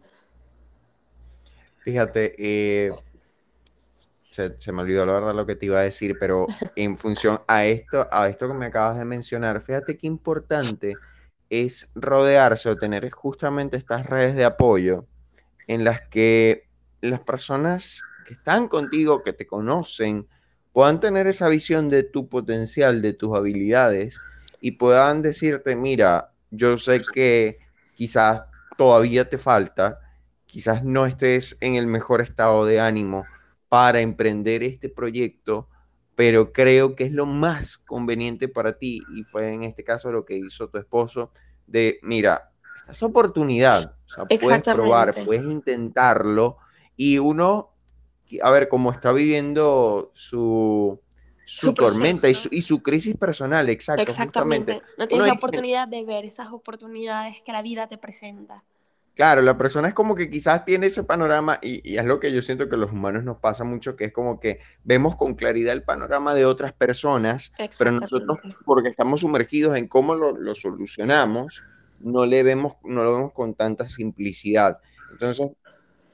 [1.84, 2.92] Fíjate, eh,
[4.30, 7.42] se, se, me olvidó la verdad lo que te iba a decir, pero en función
[7.48, 10.96] a esto, a esto que me acabas de mencionar, fíjate qué importante
[11.50, 15.06] es rodearse o tener justamente estas redes de apoyo
[15.68, 16.68] en las que
[17.02, 20.28] las personas que están contigo, que te conocen,
[20.72, 24.20] puedan tener esa visión de tu potencial, de tus habilidades
[24.62, 27.60] y puedan decirte, mira, yo sé que
[27.96, 28.44] quizás
[28.78, 30.00] todavía te falta,
[30.52, 33.26] quizás no estés en el mejor estado de ánimo
[33.70, 35.70] para emprender este proyecto,
[36.14, 40.26] pero creo que es lo más conveniente para ti y fue en este caso lo
[40.26, 41.32] que hizo tu esposo
[41.68, 46.58] de, mira, esta es oportunidad, o sea, puedes probar, puedes intentarlo
[46.98, 47.72] y uno,
[48.42, 51.00] a ver, como está viviendo su,
[51.46, 54.82] su, tormenta y su, y su, crisis personal, exacto, Exactamente.
[54.98, 58.66] No tienes la oportunidad de ver esas oportunidades que la vida te presenta.
[59.16, 62.42] Claro, la persona es como que quizás tiene ese panorama y, es lo que yo
[62.42, 65.74] siento que a los humanos nos pasa mucho, que es como que vemos con claridad
[65.74, 71.62] el panorama de otras personas, pero nosotros, porque estamos sumergidos en cómo lo, solucionamos,
[72.00, 74.80] no, le vemos, no lo vemos con tanta simplicidad.
[75.12, 75.50] Entonces,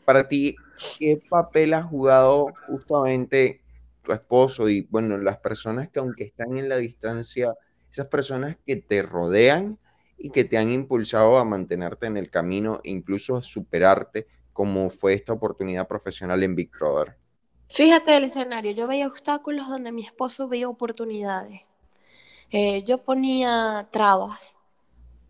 [0.03, 0.55] para ti,
[0.97, 3.61] ¿qué papel ha jugado justamente
[4.01, 7.53] tu esposo y, bueno, las personas que aunque están en la distancia,
[7.91, 9.77] esas personas que te rodean?
[10.17, 15.13] Y que te han impulsado a mantenerte en el camino, incluso a superarte, como fue
[15.13, 17.15] esta oportunidad profesional en Big Brother?
[17.69, 21.61] Fíjate el escenario, yo veía obstáculos donde mi esposo veía oportunidades.
[22.49, 24.55] Eh, yo ponía trabas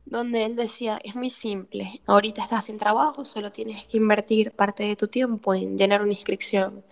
[0.06, 4.84] donde él decía, es muy simple, ahorita estás sin trabajo, solo tienes que invertir parte
[4.84, 6.84] de tu tiempo en llenar una inscripción.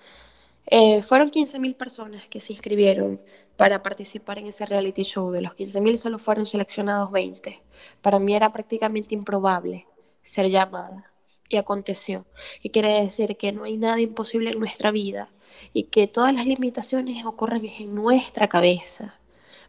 [0.67, 3.21] Eh, fueron 15.000 personas que se inscribieron
[3.55, 5.31] para participar en ese reality show.
[5.31, 7.61] De los 15.000 solo fueron seleccionados 20.
[8.01, 9.85] Para mí era prácticamente improbable
[10.23, 11.11] ser llamada.
[11.47, 12.25] Y aconteció.
[12.63, 15.29] Y quiere decir que no hay nada imposible en nuestra vida
[15.73, 19.19] y que todas las limitaciones ocurren en nuestra cabeza.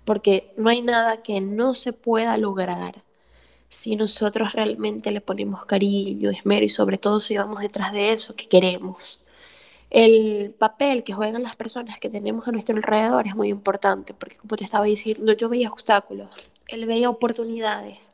[0.05, 3.05] Porque no hay nada que no se pueda lograr
[3.69, 8.35] si nosotros realmente le ponemos cariño, esmero y sobre todo si vamos detrás de eso
[8.37, 9.21] que queremos
[9.97, 14.37] el papel que juegan las personas que tenemos a nuestro alrededor es muy importante, porque
[14.37, 18.13] como te estaba diciendo, yo veía obstáculos, él veía oportunidades.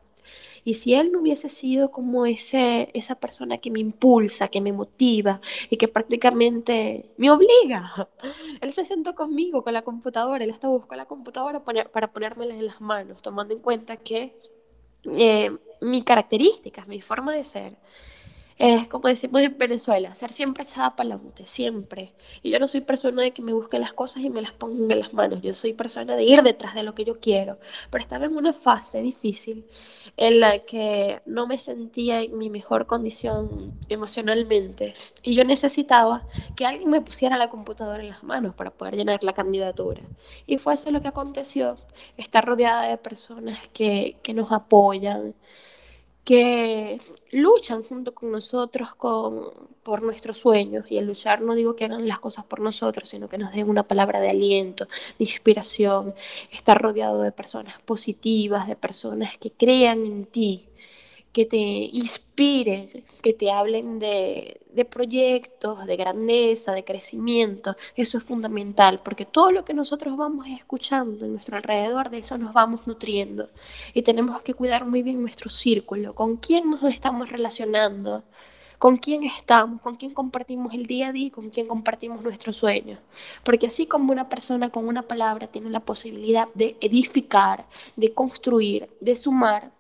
[0.63, 4.73] Y si él no hubiese sido como ese, esa persona que me impulsa, que me
[4.73, 5.41] motiva
[5.71, 8.09] y que prácticamente me obliga,
[8.61, 12.65] él se sentó conmigo con la computadora, él hasta buscó la computadora para ponérmela en
[12.65, 14.37] las manos, tomando en cuenta que
[15.03, 17.77] eh, mis características, mi forma de ser,
[18.59, 22.13] es como decimos en Venezuela, ser siempre echada para adelante, siempre.
[22.43, 24.95] Y yo no soy persona de que me busque las cosas y me las ponga
[24.95, 27.59] en las manos, yo soy persona de ir detrás de lo que yo quiero.
[27.91, 29.65] Pero estaba en una fase difícil
[30.17, 36.67] en la que no me sentía en mi mejor condición emocionalmente y yo necesitaba que
[36.67, 40.03] alguien me pusiera la computadora en las manos para poder llenar la candidatura.
[40.47, 41.77] Y fue eso lo que aconteció,
[42.17, 45.35] estar rodeada de personas que, que nos apoyan
[46.25, 47.01] que
[47.33, 49.51] luchan junto con nosotros con,
[49.83, 50.87] por nuestros sueños.
[50.91, 53.69] Y al luchar no digo que hagan las cosas por nosotros, sino que nos den
[53.69, 54.87] una palabra de aliento,
[55.19, 56.15] de inspiración,
[56.51, 60.67] estar rodeado de personas positivas, de personas que crean en ti,
[61.33, 64.61] que te inspiren, que te hablen de,
[64.91, 67.77] proyectos, de grandeza, de crecimiento.
[67.97, 72.37] Eso es fundamental, porque todo lo que nosotros vamos escuchando en nuestro alrededor, de eso
[72.37, 73.49] nos vamos nutriendo.
[73.95, 78.25] Y tenemos que cuidar muy bien nuestro círculo, con quién nos estamos relacionando,
[78.79, 82.99] con quién estamos, con quién compartimos el día a día con quién compartimos nuestros sueños.
[83.45, 87.65] Porque así como una persona con una palabra tiene la posibilidad de edificar,
[87.97, 89.71] de construir, de sumar,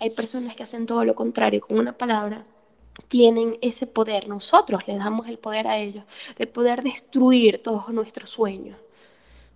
[0.00, 2.44] hay personas que hacen todo lo contrario con una palabra
[3.08, 6.04] tienen ese poder, nosotros les damos el poder a ellos,
[6.38, 8.78] de poder destruir todos nuestros sueños.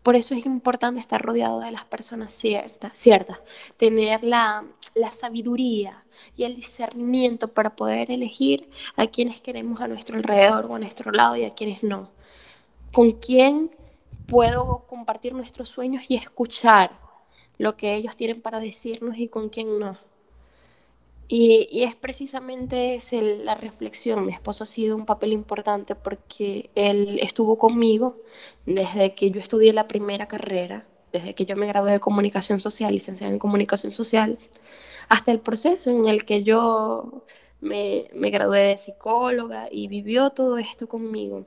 [0.03, 3.41] Por eso es importante estar rodeado de las personas ciertas, ciertas
[3.77, 4.65] tener la,
[4.95, 6.05] la sabiduría
[6.37, 11.13] y el discernimiento para poder elegir a quienes queremos a nuestro alrededor o a nuestro
[11.13, 12.11] lado y a quienes no.
[12.93, 13.71] Con quién
[14.27, 16.93] puedo compartir nuestros sueños y escuchar
[17.59, 19.99] lo que ellos tienen para decirnos y con quién no.
[21.29, 24.25] Y, es precisamente es la reflexión.
[24.27, 28.17] Mi esposo ha sido un papel importante porque él estuvo conmigo
[28.67, 32.95] desde que yo estudié la primera carrera, desde que yo me gradué de comunicación social,
[32.95, 34.39] licenciada en comunicación social,
[35.09, 37.25] hasta el proceso en el que yo
[37.61, 41.47] me, me gradué de psicóloga y vivió todo esto conmigo.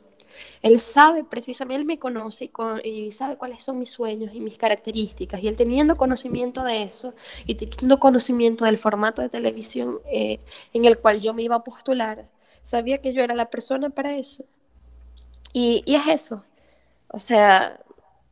[0.62, 2.52] Él sabe precisamente, él me conoce
[2.84, 5.42] y, sabe cuáles son mis sueños y mis características.
[5.42, 7.14] Y él teniendo conocimiento de eso
[7.46, 10.40] y teniendo conocimiento del formato de televisión eh,
[10.74, 12.28] en el cual yo me iba a postular,
[12.62, 14.46] sabía que yo era la persona para eso.
[15.54, 16.44] Y, es eso.
[17.10, 17.80] O sea,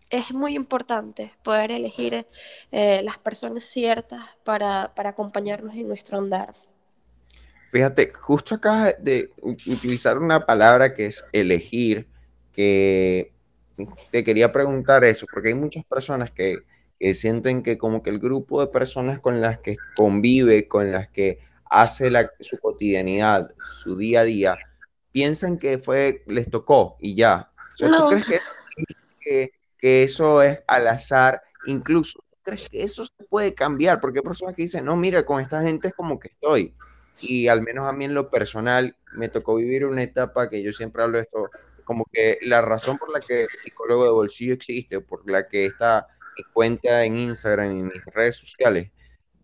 [0.09, 2.25] es muy importante poder elegir
[2.71, 6.53] eh, las personas ciertas para acompañarnos en nuestro andar.
[7.69, 12.07] Fíjate, justo acá de utilizar una palabra que es elegir,
[12.51, 13.31] que
[14.11, 16.63] te quería preguntar eso, porque hay muchas personas que,
[17.13, 21.39] sienten que como que el grupo de personas con las que convive, con las que
[21.69, 24.57] hace la, su cotidianidad, su día a día,
[25.11, 27.51] piensan que fue, les tocó y ya.
[27.77, 28.25] ¿Tú crees
[29.23, 31.41] que, que, eso es al azar?
[31.67, 34.01] Incluso, ¿crees que eso se puede cambiar?
[34.01, 36.73] Porque hay personas que dicen, no, mira, con esta gente es como que estoy
[37.21, 40.71] y al menos a mí en lo personal me tocó vivir una etapa que yo
[40.71, 41.49] siempre hablo de esto,
[41.83, 46.07] como que la razón por la que psicólogo de bolsillo existe, por la que esta
[46.53, 48.91] cuenta en Instagram y en mis redes sociales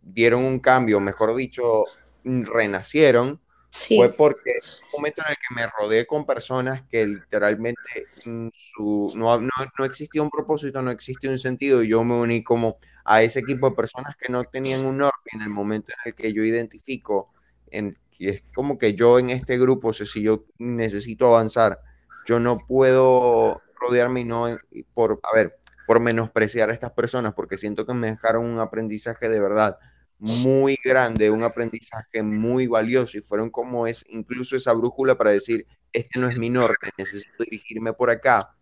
[0.02, 1.84] dieron un cambio, mejor dicho,
[2.24, 8.06] renacieron, fue porque en un momento en el que me rodeé con personas que literalmente
[8.24, 12.16] mm, su, no, no, no, existía un propósito, no existía un sentido, y yo me
[12.16, 15.92] uní como a ese equipo de personas que no tenían un norte en el momento
[15.92, 17.34] en el que yo identifico
[18.20, 21.80] es como que yo en este grupo, sé si yo necesito avanzar,
[22.26, 24.58] yo no puedo rodearme y no
[24.94, 29.30] por, a ver, por menospreciar a estas personas, porque siento que me dejaron un aprendizaje
[29.30, 29.78] de verdad
[30.18, 35.68] muy grande, un aprendizaje muy valioso y fueron como es incluso esa brújula para decir,
[35.92, 38.56] este no es mi norte, necesito dirigirme por acá.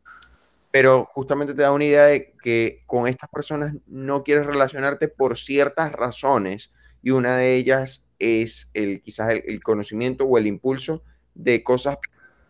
[0.71, 5.37] Pero justamente te da una idea de que con estas personas no quieres relacionarte por
[5.37, 11.03] ciertas razones y una de ellas es el, quizás el, conocimiento o el impulso
[11.35, 11.97] de cosas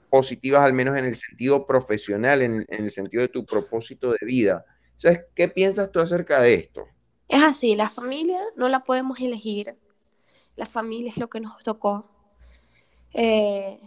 [0.10, 4.64] positivas, al menos en el sentido profesional, en, el sentido de tu propósito de vida.
[4.96, 6.86] ¿Sabes qué piensas tú acerca de esto?
[7.28, 9.76] Es así, la familia no la podemos elegir,
[10.56, 12.08] la familia es lo que nos tocó.
[13.14, 13.80] Eh,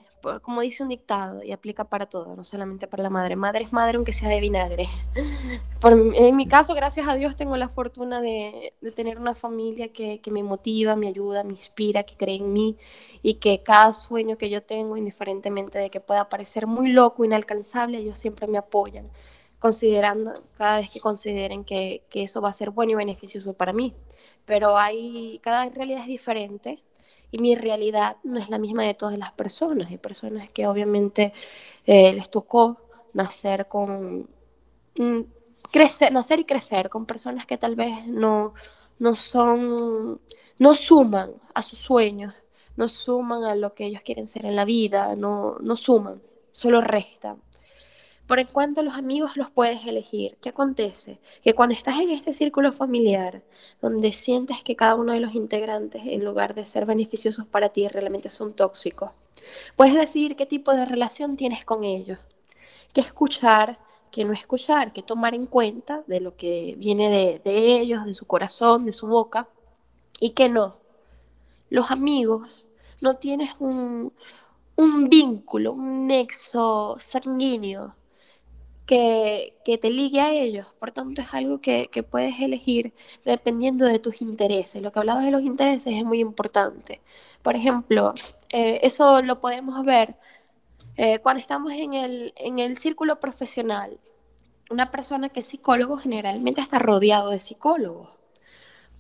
[0.42, 3.36] como dice un dictado, y aplica para todo, no solamente para la madre.
[3.36, 4.86] Madre es madre aunque sea de vinagre.
[5.82, 10.42] en mi caso, gracias a Dios, tengo la fortuna de, tener una familia que, me
[10.42, 12.76] motiva, me ayuda, me inspira, que cree en mí
[13.22, 17.98] y que cada sueño que yo tengo, indiferentemente de que pueda parecer muy loco, inalcanzable,
[17.98, 19.08] ellos siempre me apoyan,
[19.58, 23.72] considerando, cada vez que consideren que, que eso va a ser bueno y beneficioso para
[23.72, 23.94] mí.
[24.44, 26.82] Pero hay, cada realidad es diferente
[27.30, 29.90] y mi realidad no es la misma de todas las personas.
[29.90, 31.32] Hay personas que obviamente
[31.86, 32.78] eh, les tocó
[33.12, 34.28] nacer con
[34.96, 35.20] mm,
[35.72, 38.54] crecer, nacer y crecer con personas que tal vez no,
[38.98, 40.20] no son,
[40.58, 42.34] no suman a sus sueños,
[42.76, 46.80] no suman a lo que ellos quieren ser en la vida, no, no suman, solo
[46.80, 47.42] restan.
[48.26, 51.20] Por en cuanto a los amigos los puedes elegir, ¿qué acontece?
[51.44, 53.44] Que cuando estás en este círculo familiar,
[53.80, 57.86] donde sientes que cada uno de los integrantes, en lugar de ser beneficiosos para ti,
[57.86, 59.12] realmente son tóxicos,
[59.76, 62.18] puedes decidir qué tipo de relación tienes con ellos,
[62.92, 63.78] qué escuchar,
[64.10, 68.26] qué no escuchar, qué tomar en cuenta de lo que viene de, ellos, de su
[68.26, 69.48] corazón, de su boca,
[70.18, 70.78] y qué no.
[71.70, 72.66] Los amigos
[73.00, 74.12] no tienes un
[75.08, 77.94] vínculo, un nexo sanguíneo
[78.86, 80.74] que, te ligue a ellos.
[80.78, 84.82] Por tanto, es algo que, puedes elegir dependiendo de tus intereses.
[84.82, 87.00] Lo que hablabas de los intereses es muy importante.
[87.42, 88.14] Por ejemplo,
[88.50, 90.16] eh, eso lo podemos ver
[90.96, 93.98] eh, cuando estamos en el, en el círculo profesional.
[94.70, 98.16] Una persona que es psicólogo generalmente está rodeado de psicólogos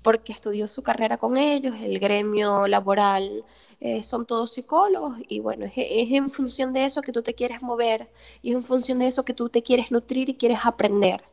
[0.06, 3.44] porque estudió su carrera con ellos, el gremio laboral
[3.80, 7.60] eh, son todos psicólogos y bueno, es, en función de eso que tú te quieres
[7.60, 8.08] mover
[8.40, 11.24] y es en función de eso que tú te quieres nutrir y quieres aprender.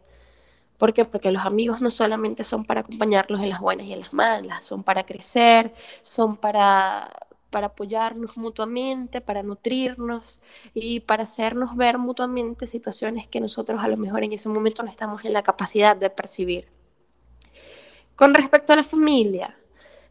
[0.79, 1.05] ¿Por qué?
[1.05, 4.65] Porque los amigos no solamente son para acompañarlos en las buenas y en las malas,
[4.65, 5.71] son para crecer,
[6.01, 7.11] son para,
[7.51, 10.41] para apoyarnos mutuamente, para nutrirnos
[10.73, 14.89] y para hacernos ver mutuamente situaciones que nosotros a lo mejor en ese momento no
[14.89, 16.82] estamos en la capacidad de percibir.
[18.15, 19.55] Con respecto a la familia,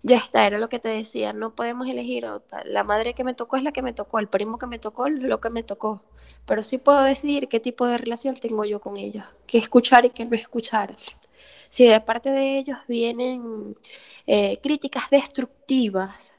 [0.02, 2.26] ya está, era lo que te decía, no podemos elegir,
[2.64, 5.06] la madre que me tocó es la que me tocó, el primo que me tocó
[5.06, 6.02] es lo que me tocó,
[6.46, 10.10] pero sí puedo decidir qué tipo de relación tengo yo con ellos, qué escuchar y
[10.10, 10.96] qué no escuchar.
[11.68, 13.76] Si de parte de ellos vienen
[14.26, 16.34] eh, críticas destructivas,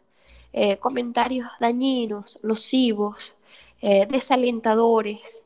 [0.51, 3.37] eh, comentarios dañinos, nocivos,
[3.81, 5.43] eh, desalentadores,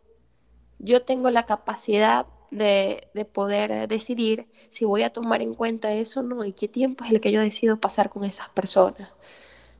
[0.79, 6.21] yo tengo la capacidad de, de, poder decidir si voy a tomar en cuenta eso
[6.21, 9.09] o no y qué tiempo es el que yo decido pasar con esas personas.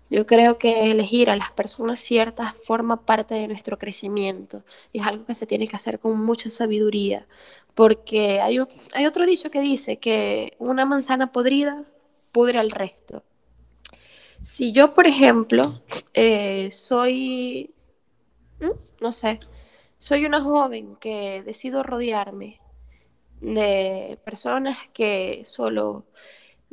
[0.10, 4.64] Yo creo que elegir a las personas ciertas forma parte de nuestro crecimiento
[4.94, 7.28] y es algo que se tiene que hacer con mucha sabiduría,
[7.76, 8.58] porque hay,
[8.94, 11.84] hay otro dicho que dice que una manzana podrida
[12.32, 13.24] pudre al resto.
[14.42, 15.82] Si yo, por ejemplo,
[16.14, 17.72] eh, soy,
[19.02, 19.40] no sé,
[20.08, 22.62] soy una joven que decido rodearme
[23.42, 26.06] de personas que solo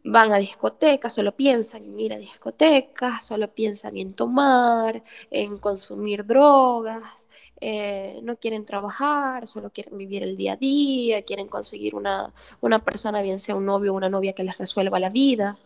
[0.05, 6.25] van a discotecas, solo piensan en ir a discotecas, solo piensan en tomar, en consumir
[6.25, 7.29] drogas,
[7.61, 12.85] eh, no quieren trabajar, solo quieren vivir el día a día, quieren conseguir una, una
[12.85, 15.59] persona, bien sea un novio o una novia que les resuelva la vida.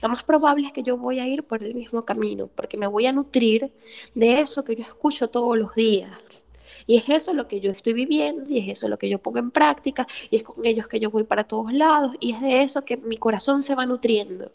[0.00, 2.86] Lo más probable es que yo voy a ir por el mismo camino, porque me
[2.86, 3.70] voy a nutrir
[4.14, 6.41] de eso que yo escucho todos los días
[6.86, 9.38] y es eso lo que yo estoy viviendo y es eso lo que yo pongo
[9.38, 12.62] en práctica y es con ellos que yo voy para todos lados y es de
[12.62, 14.52] eso que mi corazón se va nutriendo.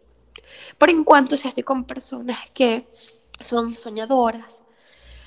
[0.78, 2.88] Por en cuanto si estoy con personas que
[3.40, 4.64] son soñadoras,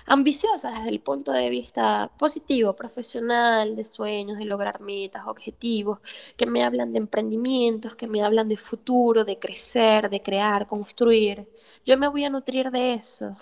[0.06, 6.00] ambiciosas desde el punto de vista positivo, profesional, de sueños, de lograr metas, objetivos,
[6.36, 11.48] que me hablan de emprendimientos, que me hablan de futuro, de crecer, de crear, construir.
[11.84, 13.36] Yo me voy a nutrir de eso.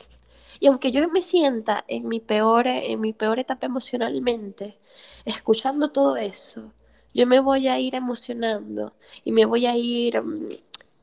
[0.61, 4.79] Y aunque yo me sienta en mi peor, en mi peor etapa emocionalmente,
[5.25, 6.73] escuchando todo eso,
[7.15, 8.95] yo me voy a ir emocionando
[9.25, 10.49] y me voy a ir mm,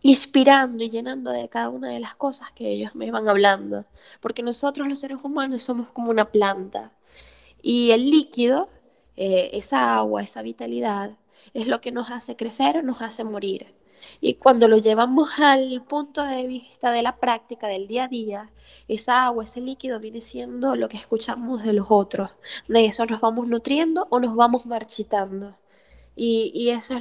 [0.01, 3.85] inspirando y llenando de cada una de las cosas que ellos me van hablando.
[4.21, 6.91] Porque nosotros los seres humanos somos como una planta.
[7.61, 8.69] Y el líquido,
[9.17, 11.17] eh, esa agua, esa vitalidad,
[11.53, 13.73] es lo que nos hace crecer o nos hace morir.
[14.21, 18.51] Y cuando lo llevamos al punto de vista de la práctica del día a día,
[18.87, 22.31] esa agua, ese líquido viene siendo lo que escuchamos de los otros.
[22.67, 25.57] De eso nos vamos nutriendo o nos vamos marchitando.
[26.15, 26.97] Y, esa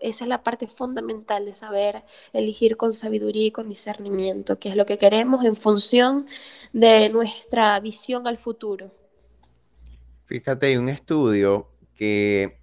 [0.00, 4.86] es la parte fundamental de saber elegir con sabiduría y con discernimiento, que es lo
[4.86, 6.26] que queremos en función
[6.72, 8.90] de nuestra visión al futuro.
[10.24, 12.58] Fíjate, hay un estudio que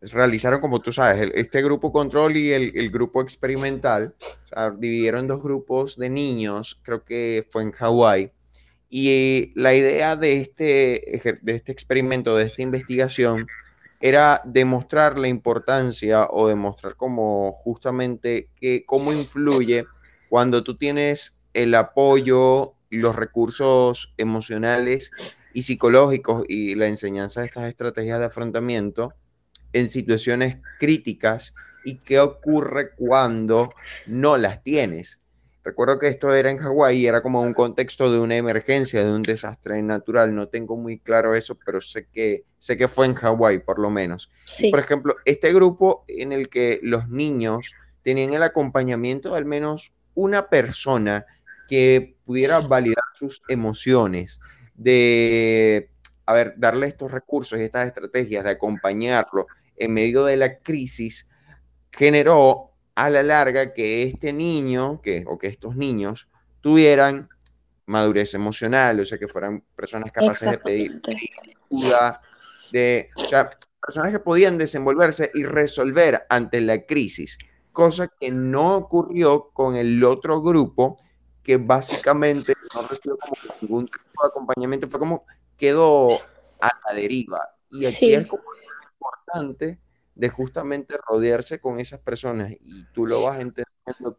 [0.00, 4.14] realizaron, como tú sabes, este grupo control y el, grupo experimental.
[4.78, 8.32] dividieron dos grupos de niños, creo que fue en Hawái.
[8.88, 13.46] Y la idea de este, de este experimento, de esta investigación,
[14.00, 19.86] era demostrar la importancia o demostrar cómo justamente que, cómo influye
[20.28, 25.10] cuando tú tienes el apoyo, los recursos emocionales
[25.54, 29.14] y psicológicos y la enseñanza de estas estrategias de afrontamiento
[29.72, 31.54] en situaciones críticas
[31.84, 33.72] y qué ocurre cuando
[34.06, 35.20] no las tienes.
[35.62, 39.22] Recuerdo que esto era en Hawái, era como un contexto de una emergencia, de un
[39.22, 40.32] desastre natural.
[40.32, 43.90] No tengo muy claro eso, pero sé que, sé que fue en Hawái, por lo
[43.90, 44.30] menos.
[44.70, 49.92] Por ejemplo, este grupo en el que los niños tenían el acompañamiento de al menos
[50.14, 51.26] una persona
[51.68, 54.40] que pudiera validar sus emociones,
[54.74, 55.90] de,
[56.26, 59.46] a ver, darle estos recursos y estas estrategias de acompañarlo
[59.76, 61.28] en medio de la crisis
[61.92, 66.28] generó a la larga que este niño que, o que estos niños
[66.60, 67.28] tuvieran
[67.86, 71.00] madurez emocional, o sea, que fueran personas capaces de pedir
[71.70, 72.20] ayuda,
[72.72, 73.48] de, o sea,
[73.80, 77.38] personas que podían desenvolverse y resolver ante la crisis,
[77.70, 80.98] cosa que no ocurrió con el otro grupo
[81.44, 85.24] que básicamente no recibió como ningún tipo de acompañamiento, fue como
[85.56, 86.18] quedó
[86.60, 87.40] a la deriva.
[87.70, 88.42] Y aquí es como
[88.92, 89.80] importante
[90.14, 92.52] de justamente rodearse con esas personas.
[92.60, 94.18] Y tú lo vas entendiendo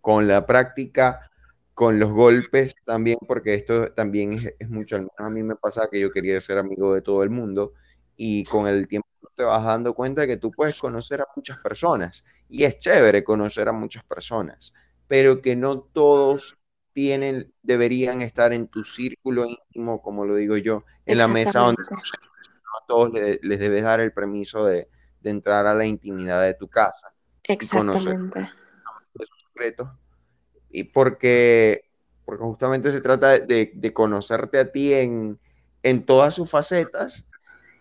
[0.00, 1.30] con la práctica,
[1.74, 5.88] con los golpes también, porque esto también es, mucho, al menos a mí me pasa
[5.90, 7.72] que yo quería ser amigo de todo el mundo.
[8.16, 11.58] Y con el tiempo te vas dando cuenta de que tú puedes conocer a muchas
[11.58, 12.24] personas.
[12.48, 14.74] Y es chévere conocer a muchas personas,
[15.06, 16.58] pero que no todos
[16.92, 21.82] tienen, deberían estar en tu círculo íntimo, como lo digo yo, en la mesa donde
[21.82, 24.88] a todos les, debes dar el permiso de,
[25.24, 27.12] entrar a la intimidad de tu casa.
[27.44, 28.08] Exactamente.
[28.08, 28.48] Y conocer
[29.20, 29.88] esos secretos.
[30.70, 31.90] Y porque,
[32.24, 35.38] porque justamente se trata de, conocerte a ti en,
[35.82, 37.28] en todas sus facetas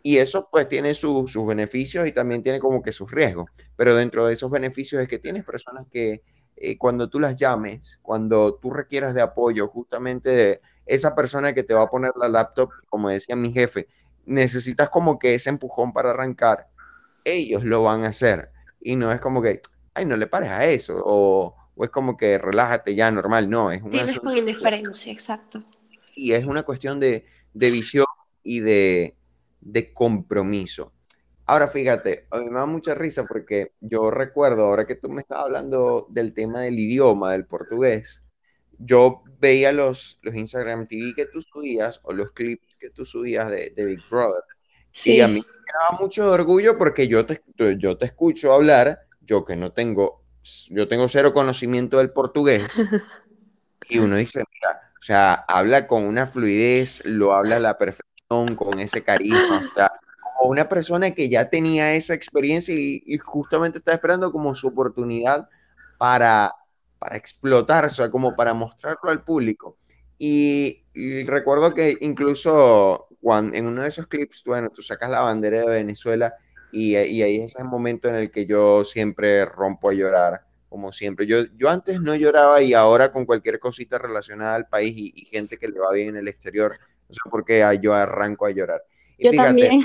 [0.04, 3.50] y eso pues tiene sus beneficios y también tiene como que sus riesgos.
[3.76, 6.24] Pero dentro de esos beneficios es que tienes personas que
[6.64, 11.64] eh, cuando tú las llames, cuando tú requieras de apoyo, justamente de esa persona que
[11.64, 13.88] te va a poner la laptop, como decía mi jefe,
[14.28, 16.68] necesitas como que ese empujón para arrancar,
[17.24, 18.52] ellos lo van a hacer.
[18.80, 19.62] Y no es como que,
[19.96, 23.72] ay, no le pares a eso, o, es como que relájate ya, normal, no.
[23.72, 25.64] Es una Tienes con indiferencia, exacto.
[26.14, 28.06] Y es una cuestión de, de visión
[28.44, 29.16] y de,
[29.62, 30.92] de compromiso.
[31.52, 35.20] Ahora fíjate, a mí me da mucha risa porque yo recuerdo, ahora que tú me
[35.20, 38.24] estabas hablando del tema del idioma, del portugués,
[38.78, 43.52] yo veía los, los Instagram TV que tú subías o los clips que tú subías
[43.52, 44.44] de, Big Brother.
[45.04, 47.42] Y a mí me daba mucho orgullo porque yo te,
[47.78, 50.24] yo te escucho hablar, yo que no tengo,
[50.70, 52.82] yo tengo cero conocimiento del portugués,
[53.90, 58.56] y uno dice, mira, o sea, habla con una fluidez, lo habla a la perfección
[58.56, 59.92] con ese carisma, o sea,
[60.42, 65.48] como una persona que ya tenía esa experiencia y, justamente está esperando como su oportunidad
[66.00, 66.56] para,
[66.98, 69.78] para explotar, o sea, como para mostrarlo al público.
[70.18, 70.84] Y,
[71.28, 75.68] recuerdo que incluso cuando, en uno de esos clips, bueno, tú sacas la bandera de
[75.68, 76.34] Venezuela
[76.72, 80.92] y, y ahí es el momento en el que yo siempre rompo a llorar, como
[80.92, 81.28] siempre.
[81.28, 85.26] Yo, yo antes no lloraba y ahora con cualquier cosita relacionada al país y, y
[85.26, 88.52] gente que le va bien en el exterior, no sé por qué yo arranco a
[88.52, 88.82] llorar.
[89.22, 89.84] Yo también.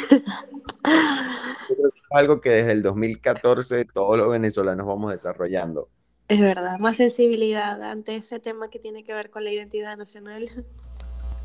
[2.11, 5.89] algo que desde el 2014 todos los venezolanos vamos desarrollando.
[6.28, 10.49] Es verdad, más sensibilidad ante ese tema que tiene que ver con la identidad nacional.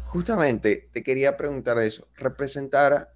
[0.08, 3.10] Justamente, te quería preguntar eso, representar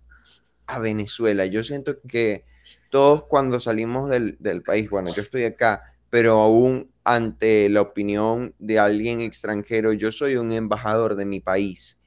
[0.68, 1.46] a Venezuela.
[1.46, 2.46] Yo siento que
[2.90, 8.54] todos cuando salimos del, del país, bueno, yo estoy acá, pero aún ante la opinión
[8.60, 12.00] de alguien extranjero, yo soy un embajador de mi país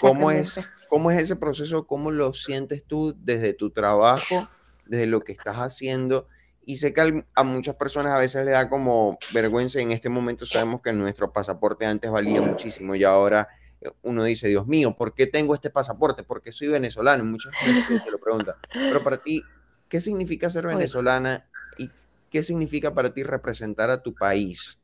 [0.00, 0.60] ¿Cómo es,
[0.90, 1.86] ¿Cómo es ese proceso?
[1.86, 4.50] ¿Cómo lo sientes tú desde tu trabajo,
[4.84, 6.26] desde lo que estás haciendo?
[6.66, 9.80] Y sé que a muchas personas a veces le da como vergüenza.
[9.80, 13.46] En este momento sabemos que nuestro pasaporte antes valía muchísimo y ahora
[13.80, 16.24] eh, uno dice, Dios mío, ¿por qué tengo este pasaporte?
[16.24, 17.24] Porque soy venezolano.
[17.24, 18.56] Muchas veces se lo preguntan.
[18.88, 19.48] Pero para ti,
[19.88, 21.92] ¿qué significa ser venezolana y
[22.30, 24.80] qué significa para ti representar a tu país?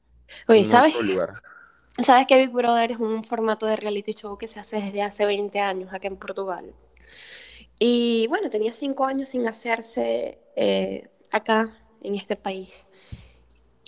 [0.47, 0.95] Oye, ¿sabes?
[1.03, 1.43] Lugar?
[1.99, 5.25] Sabes que Big Brother es un formato de reality show que se hace desde hace
[5.25, 6.75] 20 años acá en Portugal.
[7.79, 11.73] Y bueno, tenía 5 años sin hacerse eh, acá,
[12.03, 12.87] en este país.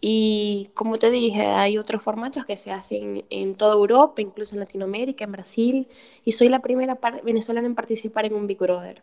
[0.01, 4.61] Y como te dije, hay otros formatos que se hacen en toda Europa, incluso en
[4.61, 5.89] Latinoamérica, en Brasil.
[6.25, 9.03] Y soy la primera venezolana en participar en un Big Brother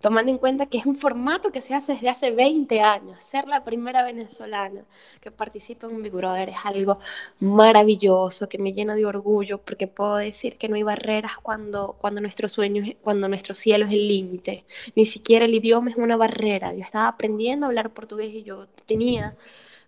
[0.00, 3.22] tomando en cuenta que es un formato que se hace desde hace 20 años.
[3.22, 4.84] Ser la primera venezolana
[5.20, 6.98] que participa en un Big Brother es algo
[7.40, 12.20] maravilloso, que me llena de orgullo, porque puedo decir que no hay barreras cuando, cuando
[12.20, 14.64] nuestro sueño, cuando nuestro cielo es el límite.
[14.96, 16.72] Ni siquiera el idioma es una barrera.
[16.74, 19.36] Yo estaba aprendiendo a hablar portugués y yo tenía...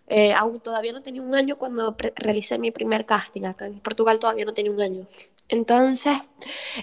[0.07, 4.19] Eh, aún todavía no tenía un año cuando realicé mi primer casting acá en Portugal,
[4.19, 5.07] todavía no tenía un año.
[5.49, 6.17] Entonces,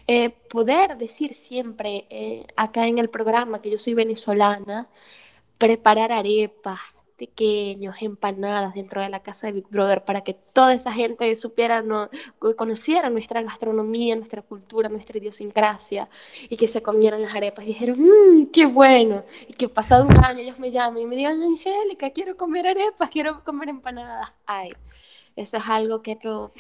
[0.07, 4.89] eh, poder decir siempre eh, acá en el programa que yo soy venezolana,
[5.59, 6.81] preparar arepas,
[7.21, 11.83] pequeños, empanadas dentro de la casa de Big Brother para que toda esa gente supiera,
[11.83, 12.09] no,
[12.57, 16.09] conociera nuestra gastronomía, nuestra cultura, nuestra idiosincrasia
[16.49, 19.23] y que se comieran las arepas y dijeron, mmm, qué bueno.
[19.47, 23.11] Y que pasado un año ellos me llamen y me digan, Angélica, quiero comer arepas,
[23.11, 24.33] quiero comer empanadas.
[24.47, 24.73] Ay,
[25.37, 26.53] eso es algo que no,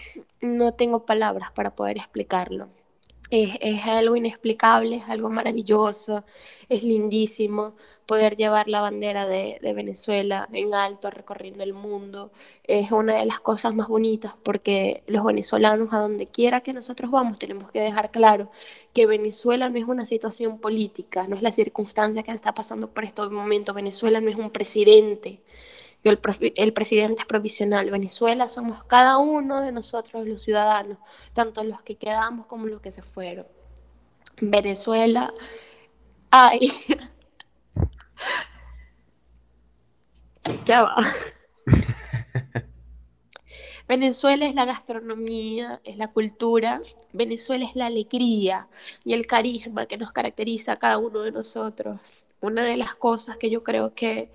[0.42, 2.68] no tengo palabras para poder explicarlo.
[3.30, 6.24] Es, es, algo inexplicable, es algo maravilloso,
[6.68, 7.76] es lindísimo
[8.06, 12.32] poder llevar la bandera de, de, Venezuela en alto recorriendo el mundo.
[12.64, 17.10] Es una de las cosas más bonitas porque los venezolanos, a donde quiera que nosotros
[17.12, 18.50] vamos, tenemos que dejar claro
[18.92, 23.04] que Venezuela no es una situación política, no es la circunstancia que está pasando por
[23.04, 23.74] este momento.
[23.74, 25.40] Venezuela no es un presidente,
[26.04, 27.90] el, presidente es provisional.
[27.90, 30.98] Venezuela somos cada uno de nosotros los ciudadanos,
[31.34, 33.46] tanto los que quedamos como los que se fueron.
[34.40, 35.32] Venezuela,
[36.30, 36.72] ay,
[40.64, 40.96] ya va.
[43.88, 46.80] Venezuela es la gastronomía, es la cultura,
[47.12, 48.68] Venezuela es la alegría
[49.04, 51.98] y el carisma que nos caracteriza a cada uno de nosotros.
[52.40, 54.30] Una de las cosas que yo creo que,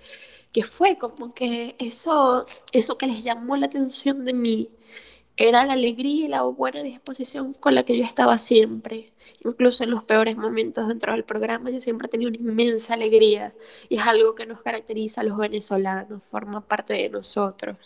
[0.52, 4.70] que fue como que eso, eso que les llamó la atención de mí
[5.36, 9.12] era la alegría y la buena disposición con la que yo estaba siempre.
[9.44, 13.54] Incluso en los peores momentos dentro del programa yo siempre tenía una inmensa alegría
[13.88, 17.76] y es algo que nos caracteriza a los venezolanos, forma parte de nosotros.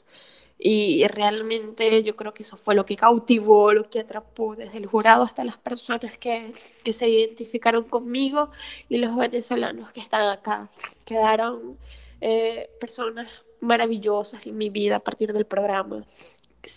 [0.63, 4.85] Y realmente yo creo que eso fue lo que cautivó, lo que atrapó desde el
[4.85, 6.53] jurado hasta las personas que,
[6.85, 8.51] que se identificaron conmigo
[8.91, 10.69] y los venezolanos que están acá.
[11.07, 11.79] Quedaron
[12.21, 16.05] eh, personas maravillosas en mi vida a partir del programa.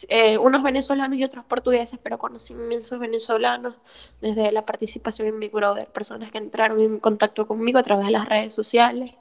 [0.08, 3.76] Eh, unos venezolanos y otros portugueses, pero conocí inmensos venezolanos
[4.22, 8.14] desde la participación en Big Brother, personas que entraron en contacto conmigo a través de
[8.14, 9.12] las redes sociales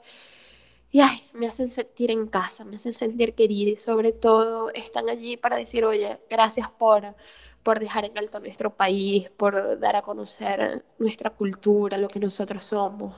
[0.93, 5.09] y ay, me hacen sentir en casa, me hacen sentir querida y sobre todo están
[5.09, 7.15] allí para decir, oye, gracias por,
[7.63, 12.65] por dejar en alto nuestro país, por dar a conocer nuestra cultura, lo que nosotros
[12.65, 13.15] somos.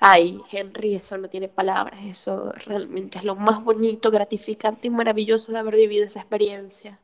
[0.00, 5.52] Ay, Henry, eso no tiene palabras, eso realmente es lo más bonito, gratificante y maravilloso
[5.52, 6.98] de haber vivido esa experiencia.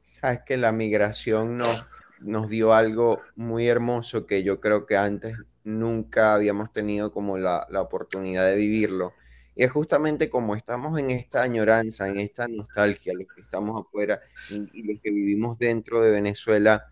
[0.00, 1.84] Sabes que la migración nos,
[2.20, 7.66] nos dio algo muy hermoso que yo creo que antes nunca habíamos tenido como la,
[7.80, 9.14] oportunidad de vivirlo.
[9.56, 14.20] Y es justamente como estamos en esta añoranza, en esta nostalgia, los que estamos afuera
[14.50, 16.86] y, los que vivimos dentro de Venezuela,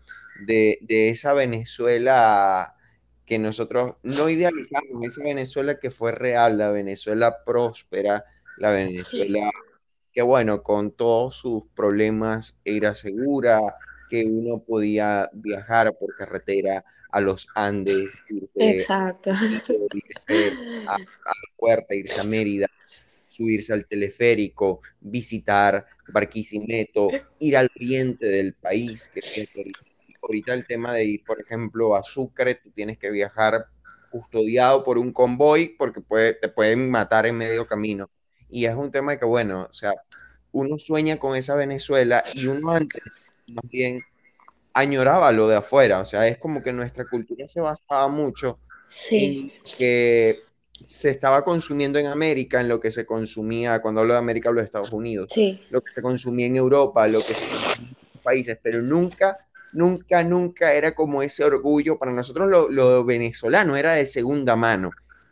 [0.45, 2.75] de, esa Venezuela
[3.25, 8.25] que nosotros no idealizamos, esa Venezuela que fue real, la Venezuela próspera,
[8.57, 9.51] la Venezuela
[10.13, 13.59] que bueno, con todos sus problemas era segura,
[14.09, 18.23] que uno podía viajar por carretera a los Andes,
[18.55, 19.31] Exacto.
[19.93, 20.51] irse
[20.87, 21.05] a, la
[21.55, 22.67] puerta, irse a Mérida,
[23.27, 29.21] subirse al teleférico, visitar Barquisimeto, ir al oriente del país, que
[30.23, 33.67] ahorita el tema de ir, por ejemplo, a Sucre, tú tienes que viajar
[34.09, 38.09] custodiado por un convoy porque puede, te pueden matar en medio camino.
[38.49, 39.93] Y es un tema que, bueno, o sea,
[40.51, 43.03] uno sueña con esa Venezuela y uno antes,
[43.47, 44.01] más bien,
[44.73, 48.59] añoraba lo de afuera, o sea, es como que nuestra cultura se basaba mucho
[49.11, 50.39] en que
[50.83, 54.61] se estaba consumiendo en América, en lo que se consumía, cuando hablo de América hablo
[54.61, 55.33] de Estados Unidos,
[55.69, 59.37] lo que se consumía en Europa, lo que se consumía en otros países, pero nunca,
[59.71, 64.89] nunca, nunca era como ese orgullo, para nosotros lo, lo venezolano era de segunda mano.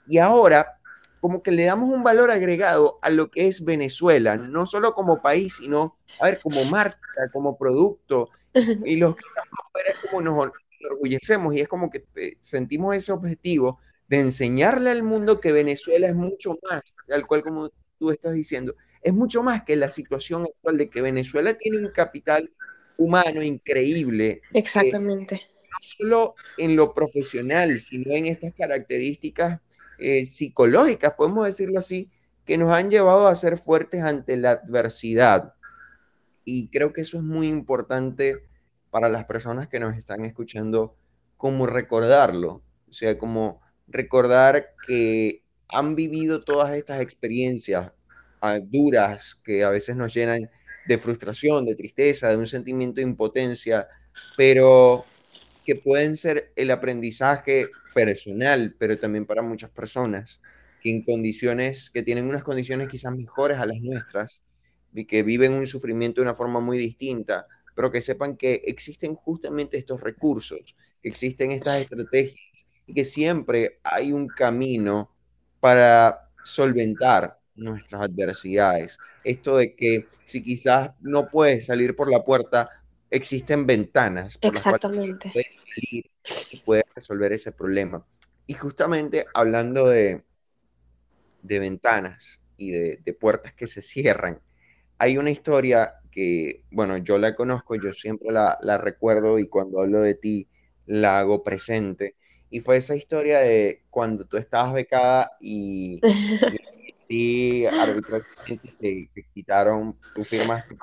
[0.08, 0.78] Y ahora
[1.22, 5.22] como que le damos un valor agregado a lo que es Venezuela, no solo como
[5.22, 6.98] país, sino, a ver, como marca,
[7.32, 8.30] como producto,
[8.86, 10.52] y los que estamos afuera es como nos
[10.90, 12.04] orgullecemos y es como que
[12.40, 17.70] sentimos ese objetivo de enseñarle al mundo que Venezuela es mucho más, tal cual como
[17.98, 21.90] tú estás diciendo, es mucho más que la situación actual de que Venezuela tiene un
[21.90, 22.52] capital
[22.98, 24.42] humano increíble.
[24.54, 25.36] Exactamente.
[25.36, 29.62] no solo en lo profesional, sino en estas características
[29.98, 32.10] eh, psicológicas, podemos decirlo así,
[32.46, 35.54] que nos han llevado a ser fuertes ante la adversidad
[36.46, 38.44] y creo que eso es muy importante
[38.90, 40.96] para las personas que nos están escuchando,
[41.38, 47.92] como recordarlo, o sea, como recordar que han vivido todas estas experiencias
[48.42, 50.50] ah, duras que a veces nos llenan
[50.88, 53.88] de frustración, de tristeza, de un sentimiento de impotencia,
[54.36, 55.06] pero
[55.66, 60.42] que pueden ser el aprendizaje personal, pero también para muchas personas
[60.82, 64.42] que en condiciones, que tienen unas condiciones quizás mejores a las nuestras,
[64.94, 69.16] y que viven un sufrimiento de una forma muy distinta, pero que sepan que existen
[69.16, 75.12] justamente estos recursos, que existen estas estrategias y que siempre hay un camino
[75.60, 79.02] para solventar nuestras adversidades.
[79.24, 82.70] Esto de que si quizás no puedes salir por la puerta,
[83.10, 84.56] existen ventanas por Exactamente.
[84.56, 84.88] las cuales
[85.32, 86.12] puedes salir
[86.50, 88.06] y puedes resolver ese problema.
[88.48, 90.24] Y justamente hablando de,
[91.42, 94.42] de ventanas y de, de puertas que se cierran,
[95.02, 100.00] hay una historia que, bueno, yo la conozco, yo siempre la, recuerdo y cuando hablo
[100.00, 100.48] de ti
[100.86, 102.16] la hago presente.
[102.52, 106.00] Y fue esa historia de cuando tú estabas becada y,
[107.10, 110.76] y, arbitrariamente te, quitaron, tú firmaste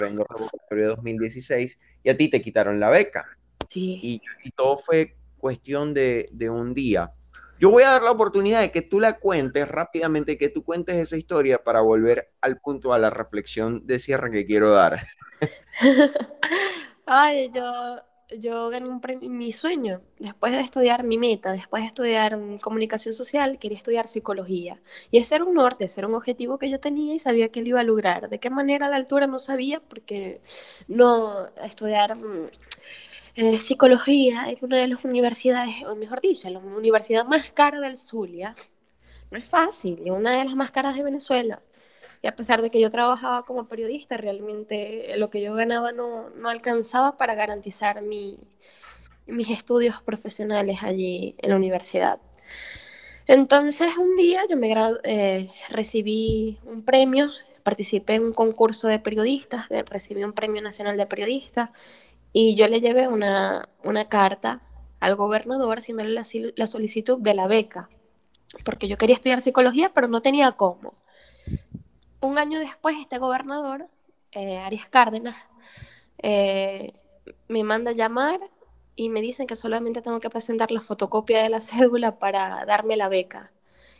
[0.00, 3.26] el revocatorio 2016 y a ti te quitaron la beca.
[3.68, 4.00] Sí.
[4.02, 7.12] Y, y todo fue cuestión de, de un día.
[7.58, 10.96] Yo voy a dar la oportunidad de que tú la cuentes rápidamente, que tú cuentes
[10.96, 15.06] esa historia para volver al punto, a la reflexión de cierre que quiero dar.
[17.06, 17.96] Ay, yo,
[18.36, 23.14] yo gané un premio, mi sueño, después de estudiar mi meta, después de estudiar comunicación
[23.14, 24.80] social, quería estudiar psicología.
[25.10, 27.68] Y ese era un norte, ese un objetivo que yo tenía y sabía que lo
[27.68, 28.28] iba a lograr.
[28.28, 30.40] De qué manera a la altura no sabía, porque
[30.88, 32.16] no estudiar
[33.36, 37.98] eh, psicología en una de las universidades, o mejor dicho, la universidad más cara del
[37.98, 38.54] Zulia,
[39.30, 41.62] no es fácil, es una de las más caras de Venezuela.
[42.22, 46.30] Y a pesar de que yo trabajaba como periodista, realmente lo que yo ganaba no,
[46.30, 48.38] no alcanzaba para garantizar mi,
[49.26, 52.20] mis estudios profesionales allí en la universidad.
[53.26, 54.72] Entonces un día yo me
[55.04, 57.30] eh, recibí un premio,
[57.64, 61.70] participé en un concurso de periodistas, recibí un premio nacional de periodistas
[62.38, 64.60] y yo le llevé una, una carta
[65.00, 66.22] al gobernador haciéndole la,
[66.54, 67.88] la, solicitud de la beca,
[68.66, 70.92] porque yo quería estudiar psicología, pero no tenía cómo.
[72.20, 73.86] Un año después, este gobernador,
[74.32, 75.34] eh, Arias Cárdenas,
[76.18, 76.92] eh,
[77.48, 78.38] me manda a llamar
[78.96, 82.98] y me dicen que solamente tengo que presentar la fotocopia de la cédula para darme
[82.98, 83.50] la beca.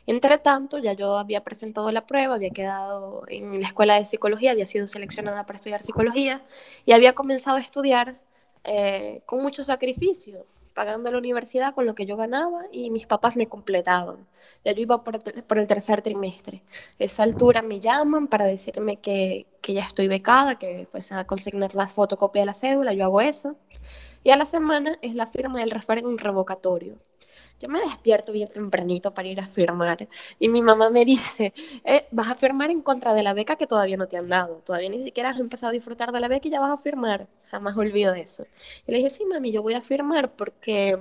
[0.06, 4.50] Entre tanto, ya yo había presentado la prueba, había quedado en la escuela de psicología,
[4.50, 6.42] había sido seleccionada para estudiar psicología
[6.84, 8.20] y había comenzado a estudiar
[8.66, 10.44] eh, con mucho sacrificio,
[10.74, 14.26] pagando la universidad con lo que yo ganaba y mis papás me completaban.
[14.64, 15.22] Ya yo iba por,
[15.58, 16.62] el tercer trimestre.
[17.00, 21.24] A esa altura me llaman para decirme que, que ya estoy becada, que pues a
[21.24, 23.56] consignar la fotocopia de la cédula, yo hago eso
[24.26, 26.96] y a la semana es la firma del referéndum revocatorio.
[27.60, 31.54] Yo me despierto bien tempranito para ir a firmar y mi mamá me dice,
[31.84, 34.56] eh, vas a firmar en contra de la beca que todavía no te han dado,
[34.64, 37.28] todavía ni siquiera has empezado a disfrutar de la beca y ya vas a firmar,
[37.50, 38.46] jamás olvido eso.
[38.86, 40.98] Y le dije, sí, mami, yo voy a firmar porque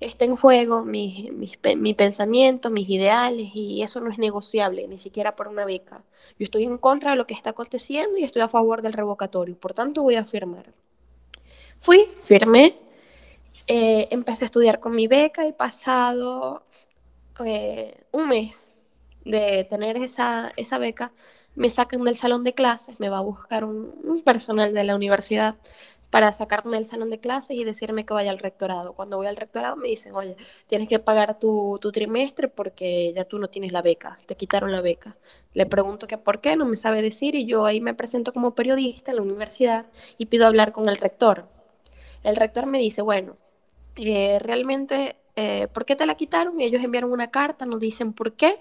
[0.00, 5.34] está en juego mi, mi, pensamiento, mis ideales y eso no es negociable, ni siquiera
[5.36, 6.02] por una beca.
[6.38, 9.56] Yo estoy en contra de lo que está aconteciendo y estoy a favor del revocatorio,
[9.56, 10.66] por tanto voy a firmar.
[11.78, 12.76] Fui, firmé,
[13.66, 16.64] eh, empecé a estudiar con mi beca y pasado
[17.44, 18.70] eh, un mes
[19.24, 21.12] de tener esa, esa, beca,
[21.54, 25.56] me sacan del salón de clases, me va a buscar un, personal de la universidad
[26.10, 28.92] para sacarme del salón de clases y decirme que vaya al rectorado.
[28.92, 30.36] Cuando voy al rectorado me dicen, oye,
[30.68, 34.70] tienes que pagar tu, tu, trimestre porque ya tú no tienes la beca, te quitaron
[34.72, 35.16] la beca.
[35.54, 38.54] Le pregunto que por qué, no me sabe decir y yo ahí me presento como
[38.54, 39.86] periodista en la universidad
[40.18, 41.48] y pido hablar con el rector
[42.24, 43.36] el rector me dice, bueno,
[43.96, 46.60] eh, realmente, eh, ¿por qué te la quitaron?
[46.60, 48.56] Ellos enviaron una carta, nos dicen por qué,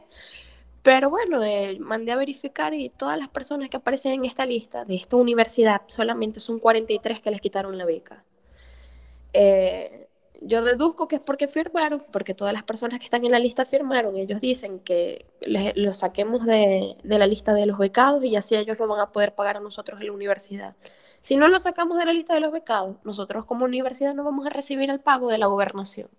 [0.83, 4.85] pero bueno, eh, mandé a verificar y todas las personas que aparecen en esta lista
[4.85, 8.23] de esta universidad, solamente son 43 que les quitaron la beca.
[10.41, 13.65] yo deduzco que es porque firmaron, porque todas las personas que están en la lista
[13.65, 14.17] firmaron.
[14.17, 15.25] Ellos dicen que
[15.75, 19.11] los saquemos de, de, la lista de los becados y así ellos no van a
[19.11, 20.75] poder pagar a nosotros en la universidad.
[21.23, 24.45] Si no lo sacamos de la lista de los becados, nosotros como universidad no vamos
[24.45, 26.09] a recibir el pago de la gobernación.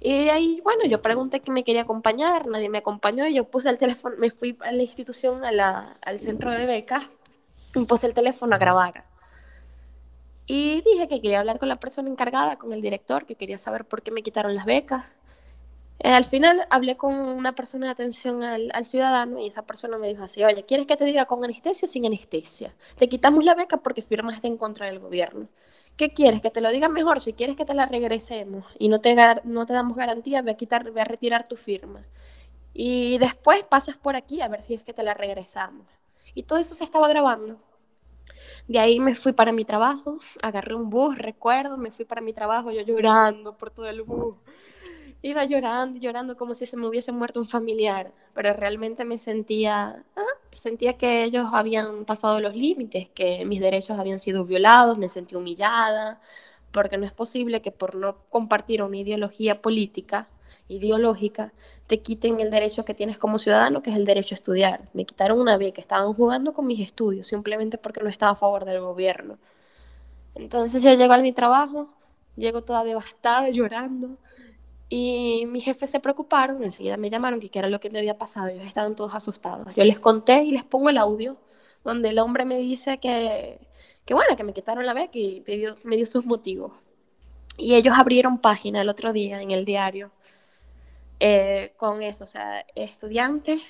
[0.00, 3.68] Y ahí, bueno, yo pregunté quién me quería acompañar, nadie me acompañó y yo puse
[3.68, 7.06] el teléfono, me fui a la institución, al centro de becas,
[7.74, 9.04] y puse el teléfono a grabar.
[10.46, 13.84] Y dije que quería hablar con la persona encargada, con el director, que quería saber
[13.84, 15.12] por qué me quitaron las becas.
[16.04, 20.08] Eh, al final hablé con una persona de atención al, ciudadano y esa persona me
[20.08, 22.74] dijo así, oye, ¿quieres que te diga con anestesia o sin anestesia?
[22.98, 25.48] Te quitamos la beca porque firmaste en contra del gobierno.
[25.96, 26.40] ¿Qué quieres?
[26.42, 27.20] ¿Que te lo diga mejor?
[27.20, 30.56] Si quieres que te la regresemos y no te, no te damos garantía, voy a,
[30.56, 32.04] quitar, voy a retirar tu firma.
[32.74, 35.86] Y después pasas por aquí a ver si es que te la regresamos.
[36.34, 37.60] Y todo eso se estaba grabando.
[38.66, 42.32] De ahí me fui para mi trabajo, agarré un bus, recuerdo, me fui para mi
[42.32, 44.36] trabajo, yo llorando por todo el bus
[45.22, 50.04] iba llorando, llorando como si se me hubiese muerto un familiar, pero realmente me sentía,
[50.16, 55.08] ah, sentía que ellos habían pasado los límites, que mis derechos habían sido violados, me
[55.08, 56.20] sentí humillada,
[56.72, 60.28] porque no es posible que por no compartir una ideología política,
[60.68, 61.52] ideológica,
[61.86, 64.88] te quiten el derecho que tienes como ciudadano, que es el derecho a estudiar.
[64.94, 68.64] Me quitaron una beca, estaban jugando con mis estudios, simplemente porque no estaba a favor
[68.64, 69.38] del gobierno.
[70.34, 71.88] Entonces yo llego a mi trabajo,
[72.36, 74.18] llego toda devastada, llorando,
[74.94, 78.18] y mis jefes se preocuparon, enseguida me llamaron que qué era lo que me había
[78.18, 79.74] pasado, ellos estaban todos asustados.
[79.74, 81.38] Yo les conté y les pongo el audio
[81.82, 83.58] donde el hombre me dice que,
[84.04, 86.72] que bueno, que me quitaron la beca y me dio, sus motivos.
[87.56, 90.10] Y ellos abrieron página el otro día en el diario
[91.20, 93.62] eh, con eso, o sea, estudiantes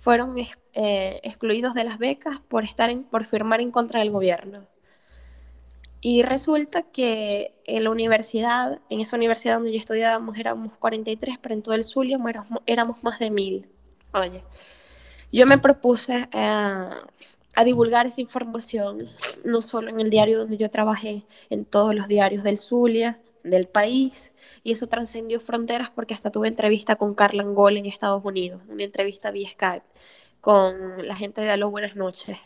[0.00, 0.36] fueron
[0.72, 4.66] eh, excluidos de las becas por, estar por firmar en contra del gobierno.
[6.00, 11.54] Y resulta que en la universidad, en esa universidad donde yo estudiábamos, éramos 43, pero
[11.54, 12.18] en todo el Zulia
[12.66, 13.66] éramos, más de mil.
[14.12, 14.44] Oye,
[15.32, 16.90] yo me propuse eh,
[17.56, 19.08] a divulgar esa información,
[19.44, 23.66] no solo en el diario donde yo trabajé, en todos los diarios del Zulia, del
[23.66, 24.32] país,
[24.62, 28.84] y eso trascendió fronteras porque hasta tuve entrevista con Carla Angol en Estados Unidos, una
[28.84, 29.86] entrevista vía Skype
[30.40, 32.38] con la gente de Aló Buenas Noches.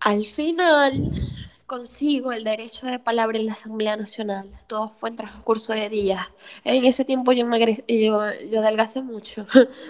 [0.00, 1.12] Al final,
[1.72, 4.46] consigo el derecho de palabra en la Asamblea Nacional.
[4.66, 6.26] Todo fue en transcurso de días.
[6.64, 7.58] En ese tiempo yo, me,
[7.88, 8.20] yo,
[8.50, 9.46] yo adelgacé mucho.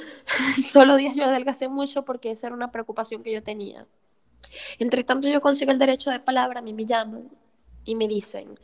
[0.73, 3.85] Solo días yo adelgacé mucho porque esa era una preocupación que yo tenía.
[4.79, 7.29] Entre tanto yo consigo el derecho de palabra, a mí me llaman
[7.85, 8.57] y me dicen,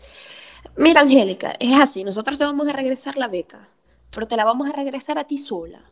[0.77, 3.69] mira Angélica, es así, nosotros te vamos a regresar la beca,
[4.13, 5.83] pero te la vamos a regresar a ti sola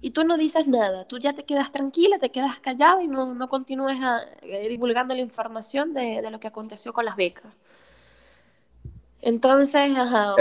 [0.00, 3.34] y tú no dices nada, tú ya te quedas tranquila, te quedas callada y no,
[3.34, 3.98] no continúes
[4.42, 7.52] eh, divulgando la información de, de, lo que aconteció con las becas.
[9.20, 10.38] Entonces, ajá, o,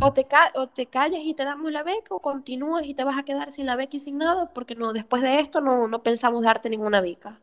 [0.00, 3.18] o, te, o, te, callas y te damos la beca, o continúas y te vas
[3.18, 6.02] a quedar sin la beca y sin nada, porque no, después de esto no, no
[6.02, 7.38] pensamos darte ninguna beca.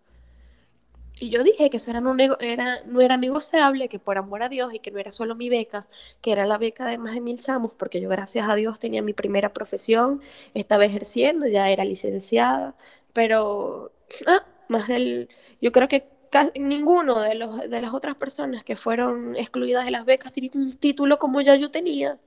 [1.17, 4.49] Y yo dije que eso era no, era, no era negociable, que por amor a
[4.49, 5.87] Dios y que no era solo mi beca,
[6.21, 9.01] que era la beca de más de mil chamos, porque yo gracias a Dios tenía
[9.01, 10.21] mi primera profesión,
[10.53, 12.75] estaba ejerciendo, ya era licenciada,
[13.13, 13.93] pero
[14.27, 15.29] ah, más del,
[15.61, 19.91] yo creo que casi, ninguno de, los, de las otras personas que fueron excluidas de
[19.91, 22.19] las becas tenía un título como ya yo tenía,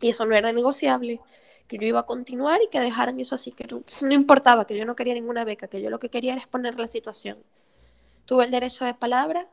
[0.00, 1.20] y eso no era negociable
[1.68, 4.76] que yo iba a continuar y que dejaran eso así, que no, no importaba, que
[4.78, 7.38] yo no quería ninguna beca, que yo lo que quería era exponer la situación
[8.28, 9.48] tuve el derecho de palabra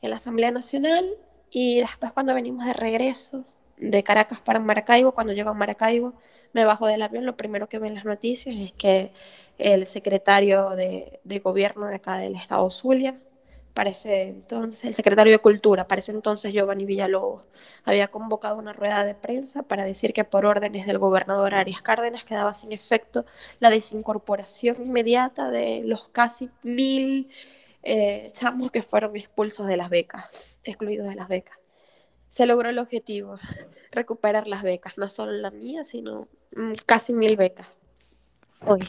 [0.00, 1.04] en la Asamblea Nacional
[1.50, 3.44] y después cuando venimos de regreso
[3.76, 6.14] de Caracas para Maracaibo, cuando llego a Maracaibo,
[6.52, 9.10] me bajo del avión, lo primero que ven las noticias es que
[9.58, 13.20] el secretario de, gobierno de acá del estado Zulia,
[13.74, 17.48] parece entonces, el secretario de Cultura, parece entonces Giovanni Villalobos,
[17.84, 22.24] había convocado una rueda de prensa para decir que por órdenes del gobernador Arias Cárdenas
[22.24, 23.26] quedaba sin efecto
[23.58, 27.28] la desincorporación inmediata de los casi mil
[27.82, 30.26] eh, chamos que fueron expulsos de las becas,
[30.64, 31.58] excluidos de las becas.
[32.28, 33.36] Se logró el objetivo,
[33.90, 37.68] recuperar las becas, no solo las mías, sino mm, casi mil becas.
[38.66, 38.88] Hoy,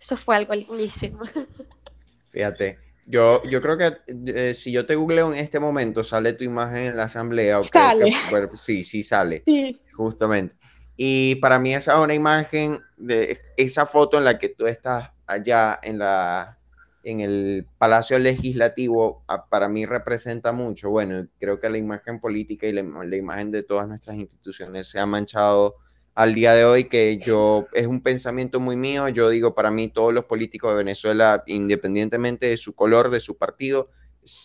[0.00, 1.20] eso fue algo lindísimo.
[2.30, 3.96] Fíjate, yo, yo creo que
[4.26, 7.62] eh, si yo te googleo en este momento, sale tu imagen en la asamblea.
[7.62, 8.12] Sale.
[8.54, 9.42] sí, sí sale.
[9.46, 9.80] Sí.
[9.92, 10.56] Justamente.
[10.96, 15.10] Y para mí esa es una imagen de esa foto en la que tú estás
[15.26, 16.58] allá en la,
[17.06, 20.90] en el Palacio Legislativo para mí representa mucho.
[20.90, 22.80] Bueno, creo que la imagen política y la,
[23.16, 25.76] imagen de todas nuestras instituciones se ha manchado
[26.16, 29.08] al día de hoy, que yo es un pensamiento muy mío.
[29.08, 33.36] Yo digo, para mí todos los políticos de Venezuela, independientemente de su color, de su
[33.36, 33.88] partido,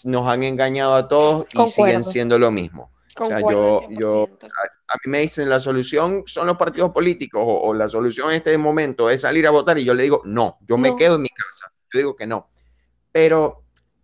[0.05, 2.91] nos han engañado a todos y siguen siendo lo mismo.
[3.19, 4.27] o sea, yo, yo,
[4.87, 8.55] a, mí me dicen la solución son los partidos políticos o, la solución en este
[8.59, 11.29] momento es salir a votar y yo le digo, no, yo me quedo en mi
[11.29, 11.71] casa.
[11.93, 12.49] Yo digo que no.
[13.11, 13.61] Pero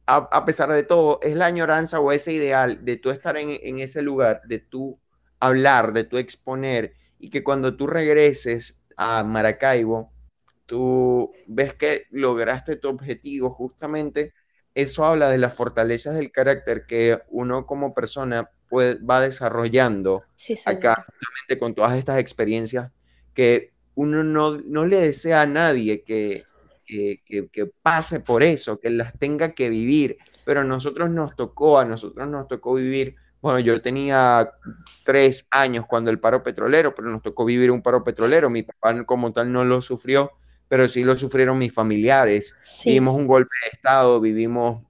[0.08, 4.02] a, pesar de todo, es la añoranza o ese ideal de tú estar en, ese
[4.02, 5.00] lugar, de tú
[5.40, 10.14] hablar, de tú exponer y que cuando tú regreses a Maracaibo,
[10.66, 14.34] tú ves que lograste tu objetivo, justamente
[14.76, 20.24] eso habla de las fortalezas del carácter que uno como persona puede, va desarrollando
[20.66, 22.92] acá, justamente con todas estas experiencias
[23.34, 26.46] que uno no, no le desea a nadie que,
[26.88, 31.86] que, pase por eso, que las tenga que vivir, pero a nosotros nos tocó, a
[31.86, 34.50] nosotros nos tocó vivir, bueno, yo tenía
[35.04, 39.04] tres años cuando el paro petrolero, pero nos tocó vivir un paro petrolero, mi papá
[39.06, 40.32] como tal no lo sufrió,
[40.68, 44.84] pero sí lo sufrieron mis familiares, vivimos un golpe de Estado, vivimos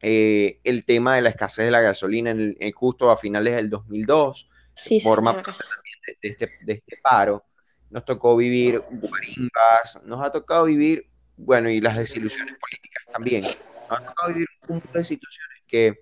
[0.00, 4.48] eh, el tema de la escasez de la gasolina en justo a finales del 2002,
[4.74, 5.42] sí, forma de,
[6.20, 7.44] de, este, de este paro.
[7.90, 13.42] Nos tocó vivir guarimbas, nos ha tocado vivir bueno, y las desilusiones políticas también.
[13.42, 16.00] Nos ha tocado vivir un punto de situaciones que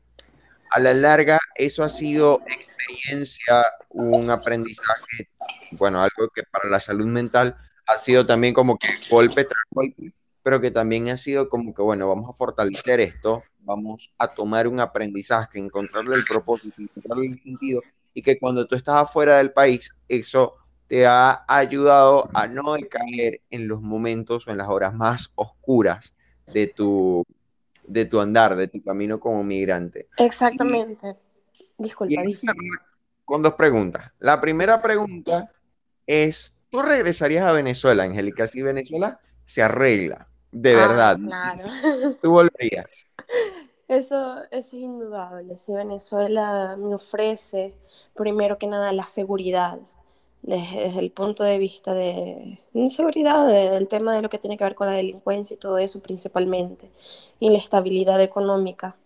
[0.71, 5.29] a la larga eso ha sido experiencia, un aprendizaje,
[5.73, 7.57] bueno, algo que para la salud mental
[7.87, 10.13] ha sido también como que golpe tras golpe,
[10.43, 14.69] pero que también ha sido como que, bueno, vamos a fortalecer esto, vamos a tomar
[14.69, 17.83] un aprendizaje, encontrarle el propósito, encontrarle el sentido,
[18.15, 20.57] y que cuando tú estás afuera del país, eso
[20.91, 26.17] te ha ayudado a no caer en los momentos o en las horas más oscuras
[26.53, 27.25] de tu,
[27.87, 30.09] de tu andar, de tu camino como migrante.
[30.17, 31.15] Exactamente.
[31.79, 32.21] Disculpa.
[33.25, 34.11] Con dos preguntas.
[34.19, 35.53] La primera pregunta
[36.05, 38.49] es, ¿tú regresarías a Venezuela, Angélica?
[38.49, 41.19] Si Venezuela se arregla, de ah, verdad.
[41.25, 41.65] Claro.
[42.21, 43.07] ¿Tú volverías?
[43.87, 45.57] Eso, es indudable.
[45.61, 47.77] Si Venezuela me ofrece,
[48.17, 49.79] primero que nada, la seguridad,
[50.43, 54.75] desde, el punto de vista de inseguridad, del tema de lo que tiene que ver
[54.75, 56.91] con la delincuencia y todo eso principalmente,
[57.39, 58.97] y la estabilidad económica,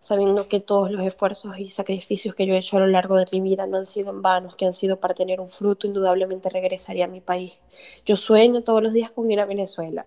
[0.00, 3.26] sabiendo que todos los esfuerzos y sacrificios que yo he hecho a lo largo de
[3.32, 6.50] mi vida no han sido en vanos, que han sido para tener un fruto, indudablemente
[6.50, 7.58] regresaría a mi país.
[8.06, 10.06] Yo sueño todos los días con ir a Venezuela,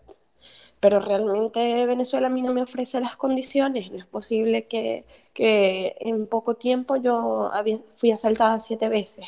[0.79, 5.95] pero realmente Venezuela a mí no me ofrece las condiciones, no es posible que, que
[5.99, 9.25] en poco tiempo yo había, fui asaltada siete veces.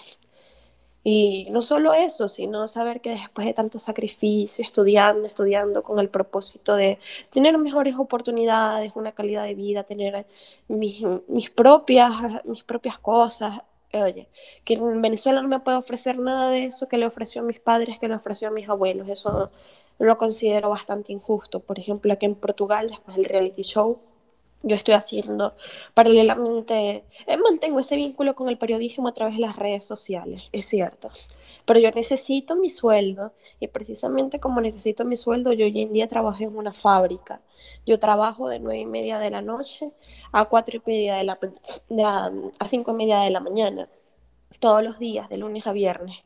[1.03, 6.09] Y no solo eso, sino saber que después de tanto sacrificio, estudiando, estudiando con el
[6.09, 10.25] propósito de tener mejores oportunidades, una calidad de vida, tener
[10.67, 13.61] mis, mis propias, mis propias cosas,
[13.93, 14.27] oye,
[14.65, 17.59] que en Venezuela no me puede ofrecer nada de eso que le ofreció a mis
[17.59, 19.51] padres, que le ofreció a mis abuelos, eso
[19.99, 21.59] lo considero bastante injusto.
[21.59, 23.99] Por ejemplo, aquí en Portugal, después del reality show,
[24.63, 25.53] yo estoy haciendo
[25.93, 30.65] paralelamente, eh, mantengo ese vínculo con el periodismo a través de las redes sociales, es
[30.65, 31.09] cierto,
[31.65, 36.07] pero yo necesito mi sueldo y precisamente como necesito mi sueldo, yo hoy en día
[36.07, 37.41] trabajo en una fábrica.
[37.85, 39.91] Yo trabajo de nueve y media de la noche
[40.31, 41.37] a cuatro y media de la,
[42.59, 43.89] a cinco y media de la mañana,
[44.59, 46.17] todos los días, de lunes a viernes.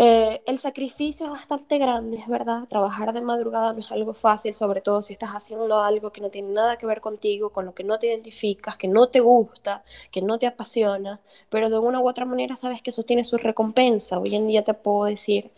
[0.00, 2.68] Eh, el sacrificio es bastante grande, es verdad.
[2.68, 6.30] Trabajar de madrugada no es algo fácil, sobre todo si estás haciendo algo que no
[6.30, 9.82] tiene nada que ver contigo, con lo que no te identificas, que no te gusta,
[10.12, 11.18] que no te apasiona,
[11.50, 14.20] pero de una u otra manera sabes que eso tiene su recompensa.
[14.20, 15.50] Hoy en día te puedo decir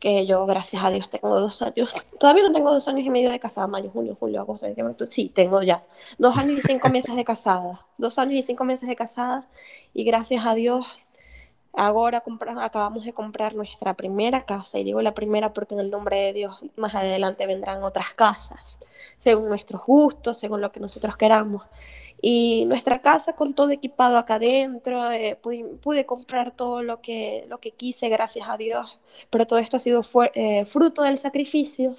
[0.00, 3.30] que yo, gracias a Dios, tengo dos años, todavía no tengo dos años y medio
[3.30, 5.84] de casada, mayo, junio, julio, agosto, septiembre, sí, tengo ya.
[6.18, 9.48] Dos años y cinco meses de casada, dos años y cinco meses de casada,
[9.94, 10.84] y gracias a Dios
[11.76, 12.24] Ahora
[12.58, 16.32] acabamos de comprar nuestra primera casa, y digo la primera porque en el nombre de
[16.32, 18.78] Dios más adelante vendrán otras casas,
[19.18, 21.62] según nuestros gustos, según lo que nosotros queramos.
[22.22, 27.58] Y nuestra casa con todo equipado acá adentro, eh, pude, comprar todo lo que, lo
[27.60, 28.98] que quise, gracias a Dios,
[29.28, 30.02] pero todo esto ha sido
[30.34, 31.94] eh, fruto del sacrificio.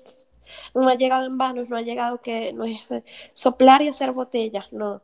[0.74, 2.80] No ha llegado en vano, no ha llegado que no es
[3.34, 5.02] soplar y hacer botellas, no.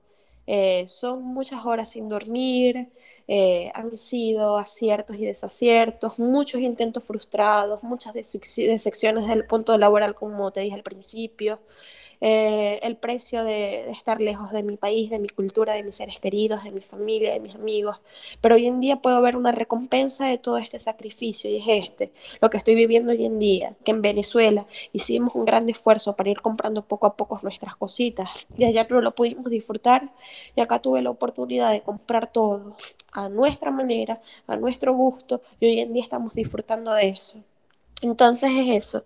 [0.47, 2.89] Eh, son muchas horas sin dormir,
[3.27, 10.51] eh, han sido aciertos y desaciertos, muchos intentos frustrados, muchas decepciones del punto laboral, como
[10.51, 11.59] te dije al principio,
[12.25, 16.19] eh, el precio de, estar lejos de mi país, de mi cultura, de mis seres
[16.19, 17.99] queridos, de mi familia, de mis amigos.
[18.39, 22.13] Pero hoy en día puedo ver una recompensa de todo este sacrificio y es este,
[22.39, 26.29] lo que estoy viviendo hoy en día, que en Venezuela hicimos un gran esfuerzo para
[26.29, 30.09] ir comprando poco a poco nuestras cositas y allá no lo pudimos disfrutar
[30.55, 32.77] y acá tuve la oportunidad de comprar todo
[33.11, 37.37] a nuestra manera, a nuestro gusto y hoy en día estamos disfrutando de eso.
[38.01, 39.03] Entonces es eso.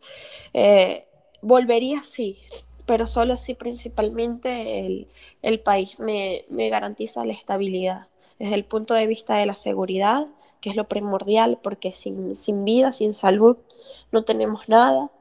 [0.54, 1.08] Eh,
[1.42, 2.38] volvería sí,
[2.88, 5.06] pero solo si principalmente
[5.42, 8.08] el, país me, garantiza la estabilidad.
[8.40, 10.28] Desde el punto de vista de la seguridad,
[10.62, 13.58] que es lo primordial, porque sin, sin vida, sin salud,
[14.12, 15.12] no tenemos nada.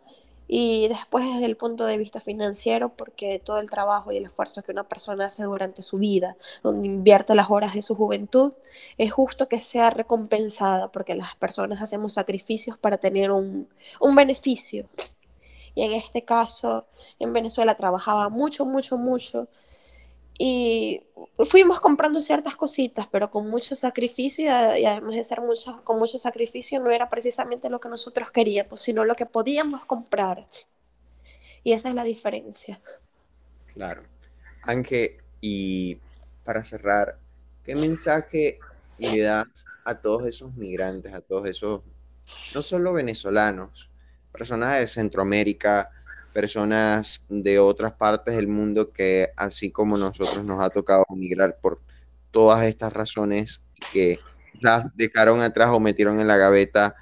[0.49, 4.62] Y después desde el punto de vista financiero, porque todo el trabajo y el esfuerzo
[4.62, 8.53] que una persona hace durante su vida, donde invierte las horas de su juventud,
[8.97, 13.69] es justo que sea recompensada, porque las personas hacemos sacrificios para tener un,
[14.01, 14.87] un beneficio
[15.77, 16.87] y en este caso
[17.20, 19.47] en Venezuela trabajaba mucho, mucho, mucho
[20.39, 21.03] y
[21.49, 26.18] fuimos comprando ciertas cositas, pero con mucho sacrificio y además de ser mucho, con mucho
[26.18, 30.47] sacrificio no era precisamente lo que nosotros queríamos, sino lo que podíamos comprar.
[31.62, 32.81] Y esa es la diferencia.
[33.72, 34.03] Claro.
[34.62, 35.99] Ángel, y
[36.45, 37.18] para cerrar,
[37.64, 38.59] ¿qué mensaje
[38.99, 41.83] le das a todos esos migrantes, a todos esos,
[42.55, 43.91] no solo venezolanos,
[44.37, 45.91] personas de Centroamérica,
[46.32, 51.80] personas de otras partes del mundo que así como nosotros nos ha tocado migrar por
[52.30, 53.62] todas estas razones
[53.93, 54.18] que
[54.61, 56.95] ya dejaron atrás o metieron en la gaveta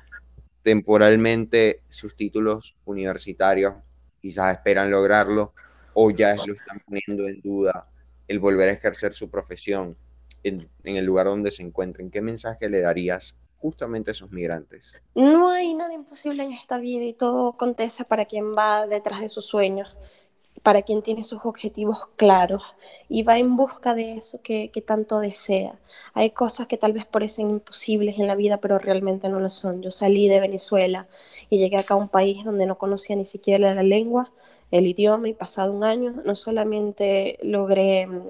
[0.63, 3.75] temporalmente sus títulos universitarios,
[4.23, 5.53] quizás esperan lograrlo
[5.95, 7.89] o ya lo están poniendo en duda
[8.29, 9.97] el volver a ejercer su profesión
[10.43, 12.11] en, en el lugar donde se encuentren.
[12.11, 15.01] ¿Qué mensaje le darías justamente esos migrantes.
[15.15, 19.31] No hay nada imposible en esta vida y todo acontece para quien va detrás de
[19.31, 19.97] sus sueños,
[20.63, 22.63] para quien tiene sus objetivos claros
[23.09, 25.79] y va en busca de eso que, tanto desea.
[26.13, 29.81] Hay cosas que tal vez parecen imposibles en la vida, pero realmente no lo son.
[29.81, 31.09] Yo salí de Venezuela
[31.49, 34.31] y llegué acá a un país donde no conocía ni siquiera la lengua,
[34.73, 38.29] el idioma y pasado un año no solamente logré mm,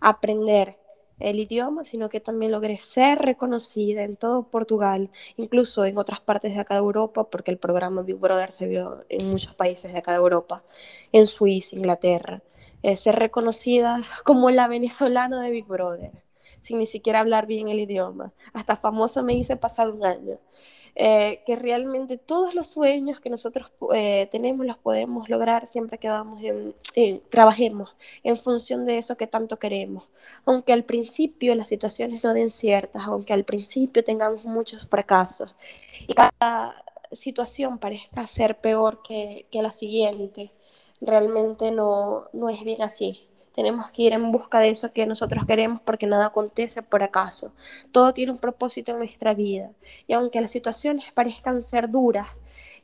[0.00, 0.81] aprender
[1.22, 6.54] el idioma, sino que también logré ser reconocida en todo Portugal, incluso en otras partes
[6.54, 9.98] de acá de Europa, porque el programa Big Brother se vio en muchos países de
[9.98, 10.64] acá de Europa,
[11.12, 12.42] en Suiza, Inglaterra.
[12.82, 16.12] Eh, ser reconocida como la venezolana de Big Brother,
[16.62, 18.32] sin ni siquiera hablar bien el idioma.
[18.52, 20.38] Hasta famosa me hice pasado un año.
[20.94, 26.10] Eh, que realmente todos los sueños que nosotros eh, tenemos los podemos lograr siempre que
[26.10, 26.74] vamos en,
[27.30, 30.06] trabajemos en función de eso que tanto queremos.
[30.44, 35.54] Aunque al principio las situaciones no den ciertas, aunque al principio tengamos muchos fracasos
[36.06, 40.52] y cada situación parezca ser peor que, que la siguiente,
[41.00, 43.26] realmente no, no es bien así.
[43.54, 47.52] Tenemos que ir en busca de eso que nosotros queremos porque nada acontece por acaso.
[47.92, 49.70] Todo tiene un propósito en nuestra vida.
[50.06, 52.28] Y aunque las situaciones parezcan ser duras,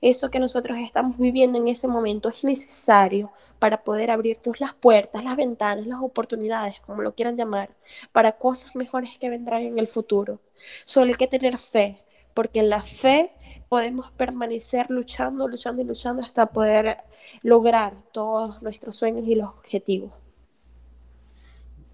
[0.01, 5.25] eso que nosotros estamos viviendo en ese momento es necesario para poder abrirnos las puertas,
[5.25, 7.71] las ventanas, las oportunidades, como lo quieran llamar,
[8.13, 10.39] para cosas mejores que vendrán en el futuro.
[10.85, 11.99] Solo hay que tener fe,
[12.35, 13.33] porque en la fe
[13.69, 16.99] podemos permanecer luchando, luchando y luchando hasta poder
[17.43, 20.13] lograr todos nuestros sueños y los objetivos.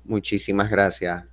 [0.05, 1.25] Muchísimas gracias,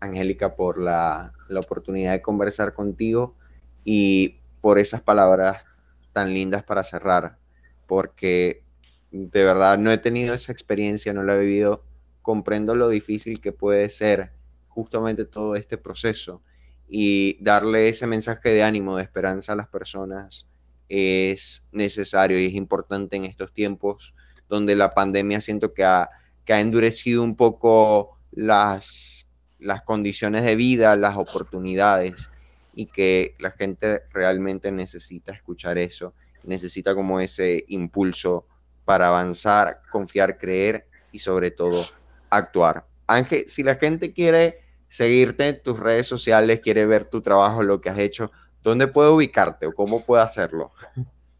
[0.00, 3.36] Angélica, por la, la oportunidad de conversar contigo
[3.84, 5.64] y por esas palabras
[6.12, 7.38] tan lindas para cerrar,
[7.86, 8.64] porque
[9.12, 11.84] de verdad no he tenido esa experiencia, no la he vivido,
[12.22, 14.32] comprendo lo difícil que puede ser
[14.68, 16.42] justamente todo este proceso
[16.88, 20.50] y darle ese mensaje de ánimo, de esperanza a las personas
[20.88, 24.14] es necesario y es importante en estos tiempos
[24.48, 26.10] donde la pandemia siento que ha,
[26.44, 32.30] que ha endurecido un poco las, las condiciones de vida, las oportunidades
[32.74, 36.14] y que la gente realmente necesita escuchar eso,
[36.44, 38.46] necesita como ese impulso
[38.84, 41.84] para avanzar, confiar, creer y sobre todo
[42.30, 42.86] actuar.
[43.08, 47.80] Ángel, si la gente quiere seguirte en tus redes sociales, quiere ver tu trabajo, lo
[47.80, 48.30] que has hecho,
[48.62, 50.72] ¿dónde puede ubicarte o cómo puede hacerlo?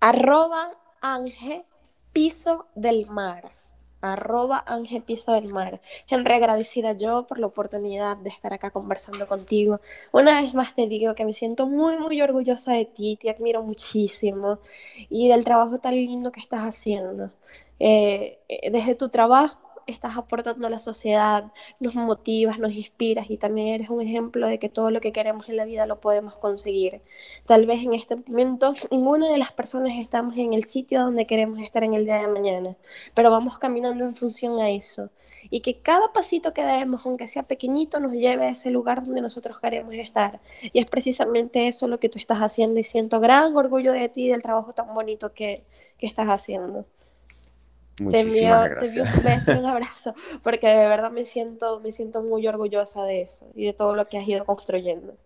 [0.00, 0.70] Arroba
[1.02, 1.62] Ángel
[2.12, 3.55] Piso del Mar
[4.00, 5.80] arroba Ángel Piso del Mar.
[6.08, 9.80] Henry, agradecida yo por la oportunidad de estar acá conversando contigo.
[10.12, 13.62] Una vez más te digo que me siento muy, muy orgullosa de ti, te admiro
[13.62, 14.58] muchísimo
[15.10, 17.30] y del trabajo tan lindo que estás haciendo.
[17.78, 23.36] Eh, eh, desde tu trabajo estás aportando a la sociedad, nos motivas, nos inspiras y
[23.36, 26.34] también eres un ejemplo de que todo lo que queremos en la vida lo podemos
[26.34, 27.02] conseguir.
[27.46, 31.60] Tal vez en este momento ninguna de las personas estamos en el sitio donde queremos
[31.60, 32.76] estar en el día de mañana,
[33.14, 35.10] pero vamos caminando en función a eso.
[35.48, 39.20] Y que cada pasito que demos, aunque sea pequeñito, nos lleve a ese lugar donde
[39.20, 40.40] nosotros queremos estar.
[40.60, 44.26] Y es precisamente eso lo que tú estás haciendo y siento gran orgullo de ti
[44.26, 45.64] y del trabajo tan bonito que,
[45.98, 46.84] que estás haciendo.
[48.00, 49.12] Muchísimas gracias.
[49.12, 53.04] Te un beso y un abrazo, porque de verdad me siento, me siento muy orgullosa
[53.04, 55.16] de eso y de todo lo que has ido construyendo.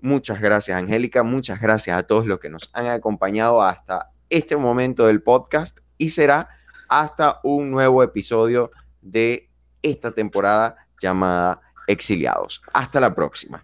[0.00, 1.22] Muchas gracias, Angélica.
[1.22, 6.08] Muchas gracias a todos los que nos han acompañado hasta este momento del podcast y
[6.08, 6.48] será
[6.88, 9.48] hasta un nuevo episodio de
[9.84, 12.62] esta temporada llamada Exiliados.
[12.72, 13.60] Hasta la próxima.